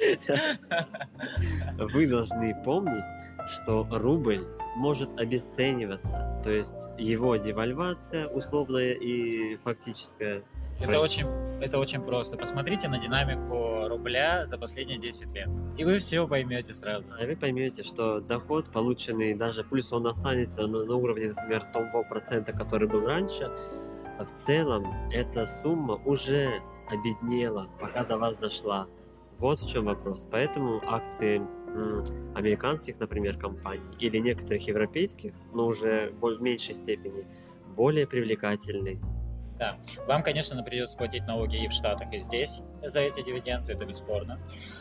Вы 1.77 2.07
должны 2.07 2.55
помнить, 2.63 3.05
что 3.47 3.87
рубль 3.91 4.45
может 4.75 5.09
обесцениваться, 5.19 6.39
то 6.43 6.51
есть 6.51 6.89
его 6.97 7.35
девальвация 7.35 8.27
условная 8.27 8.93
и 8.93 9.57
фактическая. 9.57 10.43
Это 10.79 10.99
очень, 10.99 11.27
это 11.61 11.77
очень 11.77 12.01
просто. 12.01 12.37
Посмотрите 12.37 12.87
на 12.87 12.97
динамику 12.97 13.87
рубля 13.87 14.45
за 14.45 14.57
последние 14.57 14.97
10 14.97 15.27
лет, 15.33 15.49
и 15.77 15.83
вы 15.83 15.99
все 15.99 16.27
поймете 16.27 16.73
сразу. 16.73 17.07
А 17.19 17.25
вы 17.25 17.35
поймете, 17.35 17.83
что 17.83 18.19
доход, 18.19 18.71
полученный 18.71 19.35
даже, 19.35 19.63
плюс 19.63 19.93
он 19.93 20.07
останется 20.07 20.65
на, 20.65 20.85
на 20.85 20.95
уровне, 20.95 21.33
например, 21.35 21.63
того 21.65 22.03
процента, 22.03 22.51
который 22.51 22.87
был 22.87 23.03
раньше, 23.03 23.51
в 24.25 24.31
целом 24.31 24.85
эта 25.11 25.45
сумма 25.45 25.95
уже 26.05 26.61
обеднела, 26.89 27.69
пока 27.79 28.03
до 28.03 28.17
вас 28.17 28.35
дошла. 28.35 28.87
Вот 29.39 29.59
в 29.59 29.69
чем 29.69 29.85
вопрос. 29.85 30.27
Поэтому 30.29 30.81
акции 30.85 31.41
американских, 32.35 32.99
например, 32.99 33.37
компаний 33.37 33.95
или 33.99 34.17
некоторых 34.17 34.67
европейских, 34.67 35.33
но 35.53 35.67
уже 35.67 36.13
в 36.21 36.41
меньшей 36.41 36.75
степени, 36.75 37.25
более 37.75 38.05
привлекательны 38.05 38.99
да, 39.61 39.77
вам, 40.07 40.23
конечно, 40.23 40.63
придется 40.63 40.97
платить 40.97 41.27
налоги 41.27 41.55
и 41.63 41.67
в 41.67 41.71
Штатах, 41.71 42.11
и 42.11 42.17
здесь 42.17 42.63
за 42.81 43.01
эти 43.01 43.21
дивиденды, 43.21 43.73
это 43.73 43.85
бесспорно. 43.85 44.39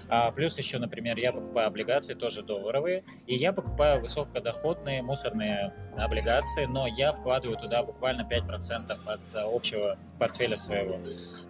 А, 0.08 0.32
плюс 0.32 0.56
еще, 0.56 0.78
например, 0.78 1.18
я 1.18 1.32
покупаю 1.32 1.66
облигации, 1.66 2.14
тоже 2.14 2.42
долларовые, 2.42 3.04
и 3.26 3.34
я 3.34 3.52
покупаю 3.52 4.00
высокодоходные 4.00 5.02
мусорные 5.02 5.74
облигации, 5.98 6.64
но 6.64 6.86
я 6.86 7.12
вкладываю 7.12 7.58
туда 7.58 7.82
буквально 7.82 8.22
5% 8.22 8.98
от 9.04 9.20
общего 9.34 9.98
портфеля 10.18 10.56
своего. 10.56 10.98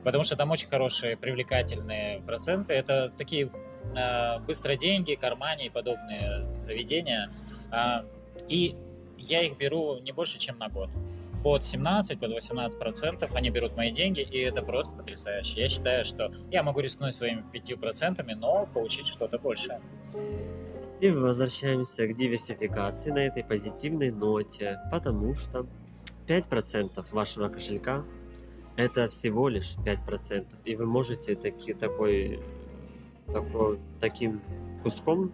Потому 0.02 0.24
что 0.24 0.34
там 0.34 0.50
очень 0.50 0.68
хорошие, 0.68 1.16
привлекательные 1.16 2.22
проценты. 2.22 2.74
Это 2.74 3.12
такие 3.16 3.48
а, 3.96 4.40
быстро 4.40 4.74
деньги, 4.74 5.14
кармане 5.14 5.66
и 5.66 5.70
подобные 5.70 6.44
заведения. 6.46 7.30
А, 7.70 8.04
и 8.48 8.74
я 9.18 9.42
их 9.42 9.56
беру 9.56 10.00
не 10.00 10.10
больше, 10.10 10.40
чем 10.40 10.58
на 10.58 10.68
год 10.68 10.90
под 11.42 11.64
17, 11.64 12.18
под 12.18 12.32
18 12.32 12.78
процентов 12.78 13.34
они 13.34 13.50
берут 13.50 13.76
мои 13.76 13.90
деньги, 13.90 14.20
и 14.20 14.38
это 14.40 14.62
просто 14.62 14.96
потрясающе. 14.96 15.60
Я 15.60 15.68
считаю, 15.68 16.04
что 16.04 16.30
я 16.50 16.62
могу 16.62 16.80
рискнуть 16.80 17.14
своими 17.14 17.42
5 17.52 17.80
процентами, 17.80 18.34
но 18.34 18.66
получить 18.66 19.06
что-то 19.06 19.38
большее. 19.38 19.80
И 21.00 21.10
возвращаемся 21.10 22.06
к 22.06 22.14
диверсификации 22.14 23.10
на 23.10 23.20
этой 23.20 23.42
позитивной 23.42 24.10
ноте, 24.10 24.78
потому 24.90 25.34
что 25.34 25.66
5% 26.28 27.06
вашего 27.12 27.48
кошелька 27.48 28.04
это 28.76 29.08
всего 29.08 29.48
лишь 29.48 29.76
5%, 29.84 30.46
и 30.64 30.76
вы 30.76 30.86
можете 30.86 31.34
таки, 31.34 31.74
такой, 31.74 32.40
такой, 33.26 33.78
таким 34.00 34.40
куском 34.82 35.32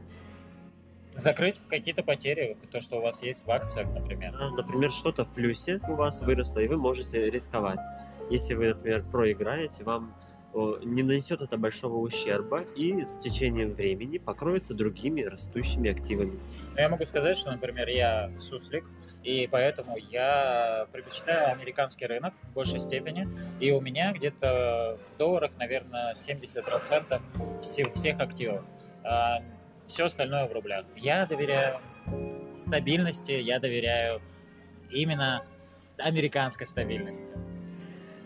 закрыть 1.16 1.61
какие-то 1.68 2.02
потери, 2.02 2.57
то, 2.70 2.81
что 2.81 2.98
у 2.98 3.00
вас 3.02 3.22
есть 3.22 3.46
в 3.46 3.50
акциях, 3.50 3.90
например. 3.92 4.33
например, 4.57 4.90
что-то 4.90 5.24
в 5.24 5.29
плюсе 5.29 5.81
у 5.88 5.94
вас 5.94 6.20
выросло, 6.22 6.61
и 6.61 6.68
вы 6.68 6.76
можете 6.76 7.31
рисковать. 7.31 7.85
Если 8.31 8.55
вы, 8.55 8.68
например, 8.68 9.05
проиграете, 9.11 9.85
вам 9.85 10.14
не 10.55 11.02
нанесет 11.02 11.42
это 11.42 11.59
большого 11.59 11.96
ущерба 11.96 12.62
и 12.74 13.05
с 13.05 13.18
течением 13.18 13.74
времени 13.74 14.16
покроется 14.16 14.72
другими 14.72 15.22
растущими 15.22 15.90
активами. 15.90 16.38
Но 16.74 16.81
я 16.81 16.88
могу 16.88 17.05
сказать, 17.05 17.37
что, 17.37 17.50
например, 17.50 17.88
я 17.88 18.31
суслик, 18.37 18.85
и 19.22 19.46
поэтому 19.50 19.98
я 19.98 20.87
предпочитаю 20.92 21.52
американский 21.52 22.07
рынок 22.07 22.33
в 22.42 22.55
большей 22.55 22.79
степени, 22.79 23.29
и 23.61 23.70
у 23.70 23.81
меня 23.81 24.12
где-то 24.12 24.98
в 25.14 25.18
долларах, 25.18 25.57
наверное, 25.59 26.14
70% 26.14 27.20
всех, 27.61 27.92
всех 27.92 28.20
активов. 28.20 28.62
Все 29.87 30.05
остальное 30.05 30.49
в 30.49 30.53
рублях. 30.53 30.85
Я 30.96 31.27
доверяю 31.27 31.81
стабильности, 32.57 33.33
я 33.33 33.61
доверяю 33.61 34.20
именно 34.90 35.44
американской 35.99 36.66
стабильности. 36.66 37.35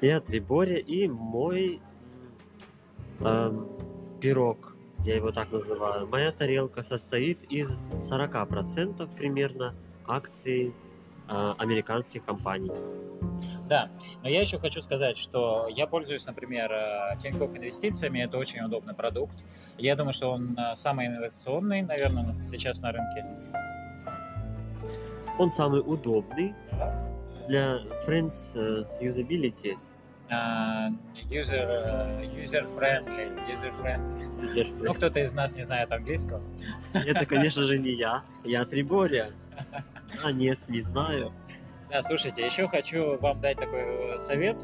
Я 0.00 0.20
Трибори 0.20 0.80
и 0.80 1.08
мой 1.08 1.80
эм, 3.20 3.68
пирог, 4.20 4.74
я 5.04 5.16
его 5.16 5.30
так 5.30 5.50
называю, 5.50 6.06
моя 6.06 6.32
тарелка 6.32 6.82
состоит 6.82 7.44
из 7.44 7.76
40% 7.98 9.08
примерно 9.16 9.74
акций 10.06 10.68
э, 10.68 10.89
американских 11.30 12.24
компаний. 12.24 12.72
Да, 13.68 13.88
но 14.22 14.28
я 14.28 14.40
еще 14.40 14.58
хочу 14.58 14.80
сказать, 14.80 15.16
что 15.16 15.68
я 15.68 15.86
пользуюсь, 15.86 16.26
например, 16.26 16.72
э, 16.72 17.16
Тинькофф 17.18 17.56
инвестициями, 17.56 18.20
это 18.20 18.36
очень 18.38 18.60
удобный 18.60 18.94
продукт. 18.94 19.46
Я 19.78 19.96
думаю, 19.96 20.12
что 20.12 20.32
он 20.32 20.58
э, 20.58 20.74
самый 20.74 21.06
инновационный, 21.06 21.82
наверное, 21.82 22.32
сейчас 22.32 22.80
на 22.80 22.92
рынке. 22.92 23.24
Он 25.38 25.50
самый 25.50 25.80
удобный 25.80 26.54
для 27.48 27.80
Friends 28.06 28.56
э, 28.56 28.84
Usability. 29.00 29.78
Uh, 30.30 30.92
user, 31.28 31.66
user 32.32 32.62
friendly, 32.62 33.30
user 33.48 33.72
friendly. 33.72 34.22
User 34.40 34.64
friendly. 34.64 34.84
Ну, 34.84 34.94
кто-то 34.94 35.18
из 35.18 35.32
нас 35.32 35.56
не 35.56 35.64
знает 35.64 35.90
английского. 35.90 36.40
Это, 36.92 37.26
конечно 37.26 37.62
же, 37.64 37.78
не 37.78 37.90
я. 37.90 38.22
Я 38.44 38.64
Трибория. 38.64 39.32
А 40.22 40.30
нет, 40.30 40.68
не 40.68 40.80
знаю. 40.80 41.32
Да, 41.90 42.02
слушайте, 42.02 42.44
еще 42.44 42.68
хочу 42.68 43.18
вам 43.18 43.40
дать 43.40 43.58
такой 43.58 43.80
э, 44.14 44.18
совет, 44.18 44.56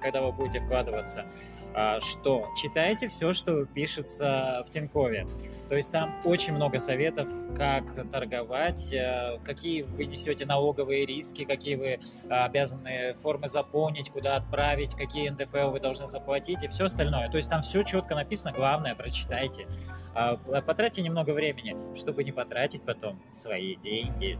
когда 0.00 0.22
вы 0.22 0.32
будете 0.32 0.60
вкладываться, 0.60 1.26
а, 1.74 2.00
что 2.00 2.48
читайте 2.60 3.08
все, 3.08 3.32
что 3.32 3.64
пишется 3.66 4.64
в 4.66 4.70
Тинькове. 4.70 5.26
То 5.68 5.76
есть 5.76 5.92
там 5.92 6.14
очень 6.24 6.54
много 6.54 6.78
советов, 6.78 7.28
как 7.56 8.10
торговать, 8.10 8.92
э, 8.92 9.38
какие 9.44 9.82
вы 9.82 10.06
несете 10.06 10.46
налоговые 10.46 11.04
риски, 11.04 11.44
какие 11.44 11.76
вы 11.76 12.00
обязаны 12.28 13.12
формы 13.14 13.48
заполнить, 13.48 14.10
куда 14.10 14.36
отправить, 14.36 14.94
какие 14.94 15.28
НДФЛ 15.28 15.70
вы 15.70 15.80
должны 15.80 16.06
заплатить 16.06 16.64
и 16.64 16.68
все 16.68 16.86
остальное. 16.86 17.28
То 17.28 17.36
есть 17.36 17.50
там 17.50 17.60
все 17.60 17.82
четко 17.82 18.14
написано, 18.14 18.52
главное, 18.52 18.94
прочитайте. 18.94 19.66
А, 20.14 20.36
потратьте 20.36 21.02
немного 21.02 21.30
времени, 21.32 21.76
чтобы 21.94 22.24
не 22.24 22.32
потратить 22.32 22.82
потом 22.82 23.20
свои 23.30 23.76
деньги. 23.76 24.38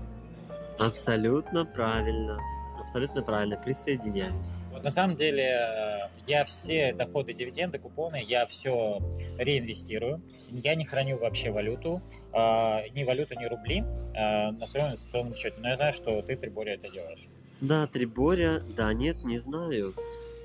Абсолютно 0.78 1.64
правильно. 1.64 2.38
Абсолютно 2.88 3.22
правильно. 3.22 3.56
Присоединяюсь. 3.58 4.54
Вот 4.72 4.82
на 4.82 4.88
самом 4.88 5.14
деле 5.14 5.42
э, 5.42 6.08
я 6.26 6.44
все 6.44 6.94
доходы, 6.94 7.34
дивиденды, 7.34 7.78
купоны, 7.78 8.24
я 8.26 8.46
все 8.46 9.02
реинвестирую. 9.36 10.22
Я 10.50 10.74
не 10.74 10.86
храню 10.86 11.18
вообще 11.18 11.50
валюту, 11.50 12.00
э, 12.32 12.88
ни 12.94 13.04
валюту, 13.04 13.38
ни 13.38 13.44
рубли 13.44 13.80
э, 14.14 14.52
на 14.52 14.66
своем 14.66 14.86
инвестиционном 14.86 15.34
счете. 15.34 15.56
Но 15.58 15.68
я 15.68 15.76
знаю, 15.76 15.92
что 15.92 16.22
ты, 16.22 16.34
Триборя, 16.34 16.76
это 16.76 16.88
делаешь. 16.88 17.28
Да, 17.60 17.86
Триборя, 17.86 18.62
да, 18.74 18.90
нет, 18.94 19.22
не 19.22 19.36
знаю. 19.36 19.92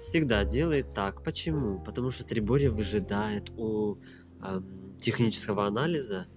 Всегда 0.01 0.43
делает 0.43 0.93
так. 0.93 1.23
Почему? 1.23 1.79
Потому 1.79 2.11
что 2.11 2.25
Триборя 2.25 2.71
выжидает 2.71 3.51
у 3.51 3.95
э, 4.41 4.59
технического 4.99 5.65
анализа 5.65 6.27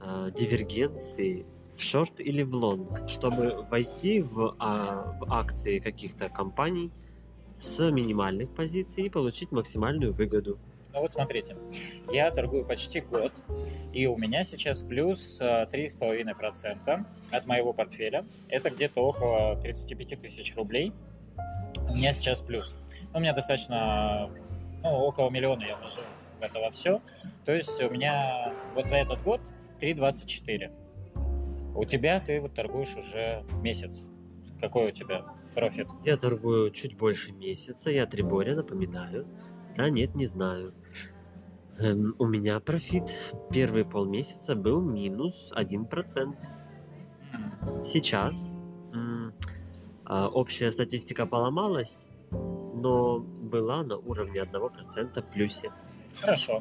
э, 0.00 0.30
дивергенции 0.36 1.46
шорт 1.76 2.20
или 2.20 2.42
в 2.42 2.54
лонг, 2.54 3.08
чтобы 3.08 3.66
войти 3.70 4.20
в, 4.20 4.54
а, 4.58 5.16
в 5.20 5.32
акции 5.32 5.78
каких-то 5.78 6.28
компаний 6.28 6.90
с 7.58 7.90
минимальных 7.90 8.50
позиций 8.54 9.04
и 9.04 9.08
получить 9.08 9.52
максимальную 9.52 10.12
выгоду. 10.12 10.58
Ну 10.92 11.00
вот 11.00 11.10
смотрите, 11.10 11.56
я 12.12 12.30
торгую 12.30 12.66
почти 12.66 13.00
год, 13.00 13.32
и 13.94 14.06
у 14.06 14.16
меня 14.18 14.44
сейчас 14.44 14.82
плюс 14.82 15.40
э, 15.40 15.66
3,5% 15.72 17.06
от 17.30 17.46
моего 17.46 17.72
портфеля. 17.72 18.26
Это 18.48 18.68
где-то 18.68 19.00
около 19.00 19.56
35 19.56 20.20
тысяч 20.20 20.54
рублей. 20.54 20.92
У 21.88 21.94
меня 21.94 22.12
сейчас 22.12 22.42
плюс. 22.42 22.78
У 23.14 23.20
меня 23.20 23.32
достаточно, 23.32 24.30
ну, 24.82 24.90
около 24.90 25.30
миллиона 25.30 25.62
я 25.62 25.76
вложил 25.76 26.02
в 26.38 26.42
это 26.42 26.60
во 26.60 26.70
все. 26.70 27.00
То 27.46 27.52
есть 27.52 27.80
у 27.80 27.88
меня 27.88 28.52
вот 28.74 28.86
за 28.86 28.96
этот 28.96 29.22
год 29.22 29.40
3,24. 29.80 30.81
У 31.74 31.84
тебя 31.84 32.20
ты 32.20 32.40
вот 32.40 32.54
торгуешь 32.54 32.96
уже 32.96 33.44
месяц. 33.62 34.10
Какой 34.60 34.88
у 34.88 34.90
тебя 34.90 35.24
профит? 35.54 35.88
Я 36.04 36.16
торгую 36.16 36.70
чуть 36.70 36.96
больше 36.96 37.32
месяца. 37.32 37.90
Я 37.90 38.06
Триборя, 38.06 38.54
напоминаю. 38.54 39.26
Да, 39.76 39.88
нет, 39.88 40.14
не 40.14 40.26
знаю. 40.26 40.74
Эм, 41.78 42.14
у 42.18 42.26
меня 42.26 42.60
профит 42.60 43.04
первые 43.50 43.84
полмесяца 43.84 44.54
был 44.54 44.82
минус 44.82 45.52
1%. 45.56 46.36
М, 47.32 47.82
Сейчас 47.82 48.56
м, 48.92 49.32
а, 50.04 50.28
общая 50.28 50.70
статистика 50.70 51.26
поломалась, 51.26 52.10
но 52.30 53.18
была 53.20 53.82
на 53.82 53.96
уровне 53.96 54.42
1% 54.42 55.24
плюсе. 55.32 55.72
Хорошо. 56.20 56.60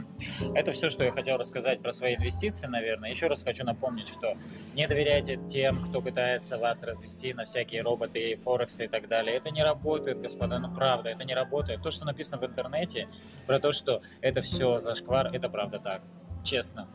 Это 0.55 0.71
все, 0.71 0.89
что 0.89 1.03
я 1.03 1.11
хотел 1.11 1.37
рассказать 1.37 1.81
про 1.81 1.91
свои 1.91 2.15
инвестиции, 2.15 2.67
наверное. 2.67 3.09
Еще 3.09 3.27
раз 3.27 3.43
хочу 3.43 3.63
напомнить, 3.63 4.07
что 4.07 4.35
не 4.73 4.87
доверяйте 4.87 5.39
тем, 5.49 5.87
кто 5.89 6.01
пытается 6.01 6.57
вас 6.57 6.83
развести 6.83 7.33
на 7.33 7.45
всякие 7.45 7.81
роботы 7.81 8.31
и 8.31 8.35
форексы 8.35 8.85
и 8.85 8.87
так 8.87 9.07
далее. 9.07 9.35
Это 9.35 9.51
не 9.51 9.63
работает, 9.63 10.19
господа, 10.19 10.59
ну 10.59 10.73
правда, 10.73 11.09
это 11.09 11.23
не 11.23 11.33
работает. 11.33 11.81
То, 11.81 11.91
что 11.91 12.05
написано 12.05 12.41
в 12.41 12.45
интернете 12.45 13.07
про 13.47 13.59
то, 13.59 13.71
что 13.71 14.01
это 14.21 14.41
все 14.41 14.77
зашквар, 14.77 15.27
это 15.33 15.49
правда 15.49 15.79
так. 15.79 16.01
Честно. 16.43 16.87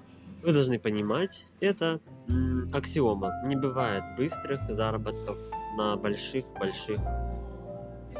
Вы 0.42 0.52
должны 0.52 0.78
понимать, 0.78 1.46
это 1.60 2.00
аксиома. 2.72 3.32
Не 3.46 3.56
бывает 3.56 4.04
быстрых 4.16 4.68
заработков 4.68 5.38
на 5.76 5.96
больших-больших. 5.96 7.00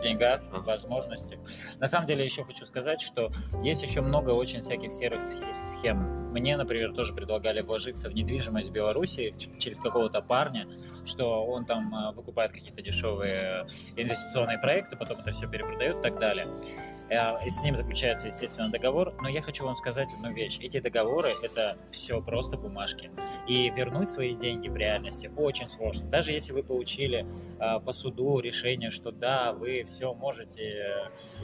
Деньгах, 0.03 0.43
Ага. 0.53 0.61
возможности. 0.63 1.39
На 1.79 1.87
самом 1.87 2.07
деле 2.07 2.25
еще 2.25 2.45
хочу 2.45 2.65
сказать, 2.65 3.01
что 3.01 3.31
есть 3.63 3.83
еще 3.83 4.01
много 4.01 4.31
очень 4.31 4.61
всяких 4.61 4.91
серых 4.91 5.21
сх- 5.21 5.45
схем. 5.53 6.25
Мне, 6.33 6.57
например, 6.59 6.93
тоже 6.93 7.15
предлагали 7.15 7.63
вложиться 7.63 8.11
в 8.11 8.15
недвижимость 8.15 8.69
в 8.69 8.73
Беларуси 8.73 9.35
через 9.59 9.79
какого-то 9.79 10.21
парня, 10.21 10.69
что 11.07 11.45
он 11.47 11.65
там 11.65 11.95
э, 11.95 12.13
выкупает 12.15 12.53
какие-то 12.53 12.83
дешевые 12.83 13.67
инвестиционные 13.97 14.59
проекты, 14.59 14.97
потом 14.97 15.21
это 15.21 15.31
все 15.33 15.49
перепродает 15.49 15.97
и 15.99 16.03
так 16.03 16.19
далее. 16.19 16.49
Э, 17.09 17.43
И 17.47 17.49
с 17.49 17.63
ним 17.63 17.75
заключается, 17.77 18.27
естественно, 18.27 18.71
договор. 18.71 19.15
Но 19.23 19.29
я 19.31 19.41
хочу 19.41 19.65
вам 19.65 19.77
сказать 19.77 20.13
одну 20.13 20.31
вещь. 20.33 20.59
Эти 20.61 20.79
договоры— 20.81 21.33
это 21.43 21.79
все 21.91 22.21
просто 22.21 22.59
бумажки. 22.59 23.11
И 23.49 23.71
вернуть 23.71 24.11
свои 24.11 24.35
деньги 24.35 24.69
в 24.69 24.77
реальности 24.77 25.31
очень 25.37 25.69
сложно. 25.69 26.07
Даже 26.11 26.33
если 26.33 26.53
вы 26.53 26.63
получили 26.63 27.25
э, 27.61 27.81
по 27.81 27.93
суду 27.93 28.41
решение, 28.41 28.91
что 28.91 29.11
да, 29.11 29.53
вы 29.53 29.85
все 29.87 30.13
можете 30.15 30.63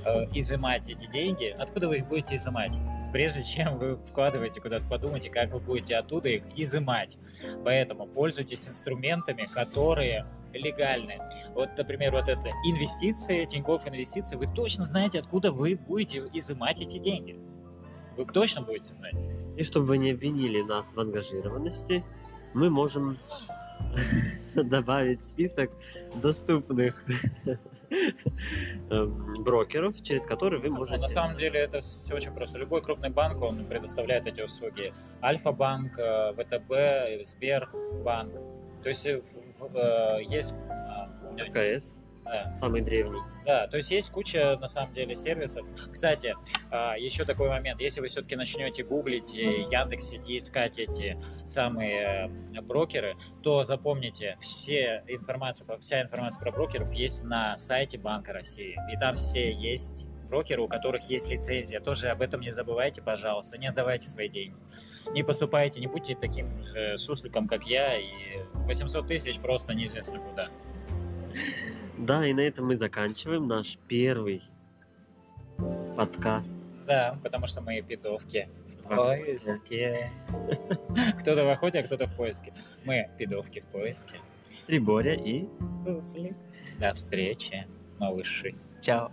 э, 0.04 0.26
изымать 0.34 0.88
эти 0.88 1.06
деньги, 1.06 1.54
откуда 1.56 1.88
вы 1.88 1.98
их 1.98 2.08
будете 2.08 2.36
изымать? 2.36 2.78
Прежде 3.12 3.42
чем 3.54 3.78
вы 3.78 3.96
вкладываете 3.96 4.60
куда-то, 4.60 4.88
подумайте, 4.88 5.30
как 5.30 5.52
вы 5.52 5.60
будете 5.60 5.96
оттуда 5.96 6.28
их 6.28 6.44
изымать. 6.56 7.18
Поэтому 7.64 8.06
пользуйтесь 8.06 8.68
инструментами, 8.68 9.48
которые 9.52 10.26
легальны. 10.52 11.18
Вот, 11.54 11.70
например, 11.76 12.12
вот 12.12 12.28
это 12.28 12.50
инвестиции, 12.64 13.44
Тинькофф 13.44 13.88
инвестиции, 13.88 14.36
вы 14.36 14.46
точно 14.46 14.84
знаете, 14.84 15.20
откуда 15.20 15.50
вы 15.50 15.76
будете 15.76 16.28
изымать 16.32 16.80
эти 16.80 16.98
деньги. 16.98 17.38
Вы 18.16 18.26
точно 18.26 18.62
будете 18.62 18.92
знать. 18.92 19.14
И 19.56 19.62
чтобы 19.62 19.86
вы 19.86 19.98
не 19.98 20.10
обвинили 20.10 20.62
нас 20.62 20.92
в 20.92 21.00
ангажированности, 21.00 22.04
мы 22.54 22.70
можем 22.70 23.18
добавить 24.54 25.22
список 25.22 25.70
доступных 26.14 27.04
брокеров, 29.38 30.02
через 30.02 30.26
которые 30.26 30.60
вы 30.60 30.70
можете... 30.70 31.00
на 31.00 31.08
самом 31.08 31.36
деле 31.36 31.60
это 31.60 31.80
все 31.80 32.14
очень 32.14 32.32
просто. 32.32 32.58
Любой 32.58 32.82
крупный 32.82 33.10
банк, 33.10 33.42
он 33.42 33.64
предоставляет 33.66 34.26
эти 34.26 34.42
услуги. 34.42 34.92
Альфа-банк, 35.22 35.98
э, 35.98 36.32
ВТБ, 36.34 37.26
Сбербанк. 37.26 38.34
То 38.82 38.88
есть 38.88 39.06
э, 39.06 39.20
э, 39.74 40.22
есть... 40.24 40.54
э, 41.36 41.76
КС, 41.76 42.04
да, 42.24 42.54
самый 42.56 42.82
древний. 42.82 43.20
да, 43.44 43.66
то 43.66 43.76
есть 43.76 43.90
есть 43.90 44.10
куча, 44.10 44.56
на 44.60 44.68
самом 44.68 44.92
деле, 44.92 45.14
сервисов. 45.14 45.66
Кстати, 45.90 46.36
а, 46.70 46.94
еще 46.96 47.24
такой 47.24 47.48
момент. 47.48 47.80
Если 47.80 48.00
вы 48.00 48.06
все-таки 48.08 48.36
начнете 48.36 48.84
гуглить 48.84 49.34
Яндексить 49.34 50.28
и 50.28 50.38
искать 50.38 50.78
эти 50.78 51.18
самые 51.44 52.30
э, 52.54 52.60
брокеры, 52.60 53.16
то 53.42 53.64
запомните, 53.64 54.36
все 54.40 55.02
информация, 55.08 55.66
вся 55.78 56.02
информация 56.02 56.40
про 56.40 56.52
брокеров 56.52 56.92
есть 56.92 57.24
на 57.24 57.56
сайте 57.56 57.98
Банка 57.98 58.32
России. 58.32 58.78
И 58.92 58.96
там 58.98 59.16
все 59.16 59.52
есть 59.52 60.08
брокеры, 60.32 60.62
у 60.62 60.68
которых 60.68 61.10
есть 61.10 61.28
лицензия. 61.28 61.80
Тоже 61.80 62.08
об 62.08 62.22
этом 62.22 62.40
не 62.40 62.50
забывайте, 62.50 63.02
пожалуйста. 63.02 63.58
Не 63.58 63.66
отдавайте 63.66 64.08
свои 64.08 64.28
деньги. 64.28 64.56
Не 65.12 65.22
поступайте, 65.22 65.78
не 65.80 65.86
будьте 65.88 66.14
таким 66.14 66.62
же 66.62 66.96
сусликом, 66.96 67.46
как 67.46 67.64
я, 67.66 67.98
и 67.98 68.38
800 68.54 69.06
тысяч 69.06 69.38
просто 69.40 69.74
неизвестно 69.74 70.20
куда. 70.20 70.48
Да, 72.02 72.26
и 72.26 72.32
на 72.32 72.40
этом 72.40 72.66
мы 72.66 72.76
заканчиваем 72.76 73.46
наш 73.46 73.78
первый 73.86 74.42
подкаст. 75.96 76.52
Да, 76.84 77.16
потому 77.22 77.46
что 77.46 77.60
мы 77.60 77.80
пидовки 77.80 78.48
в 78.66 78.88
поиске. 78.88 80.10
Кто-то 81.20 81.44
в 81.44 81.48
охоте, 81.48 81.78
а 81.78 81.82
кто-то 81.84 82.08
в 82.08 82.16
поиске. 82.16 82.52
Мы 82.84 83.08
пидовки 83.18 83.60
в 83.60 83.66
поиске. 83.66 84.18
Триборя 84.66 85.14
и 85.14 85.46
Суслик. 85.84 86.34
До 86.80 86.92
встречи, 86.92 87.68
малыши. 88.00 88.54
Чао. 88.80 89.12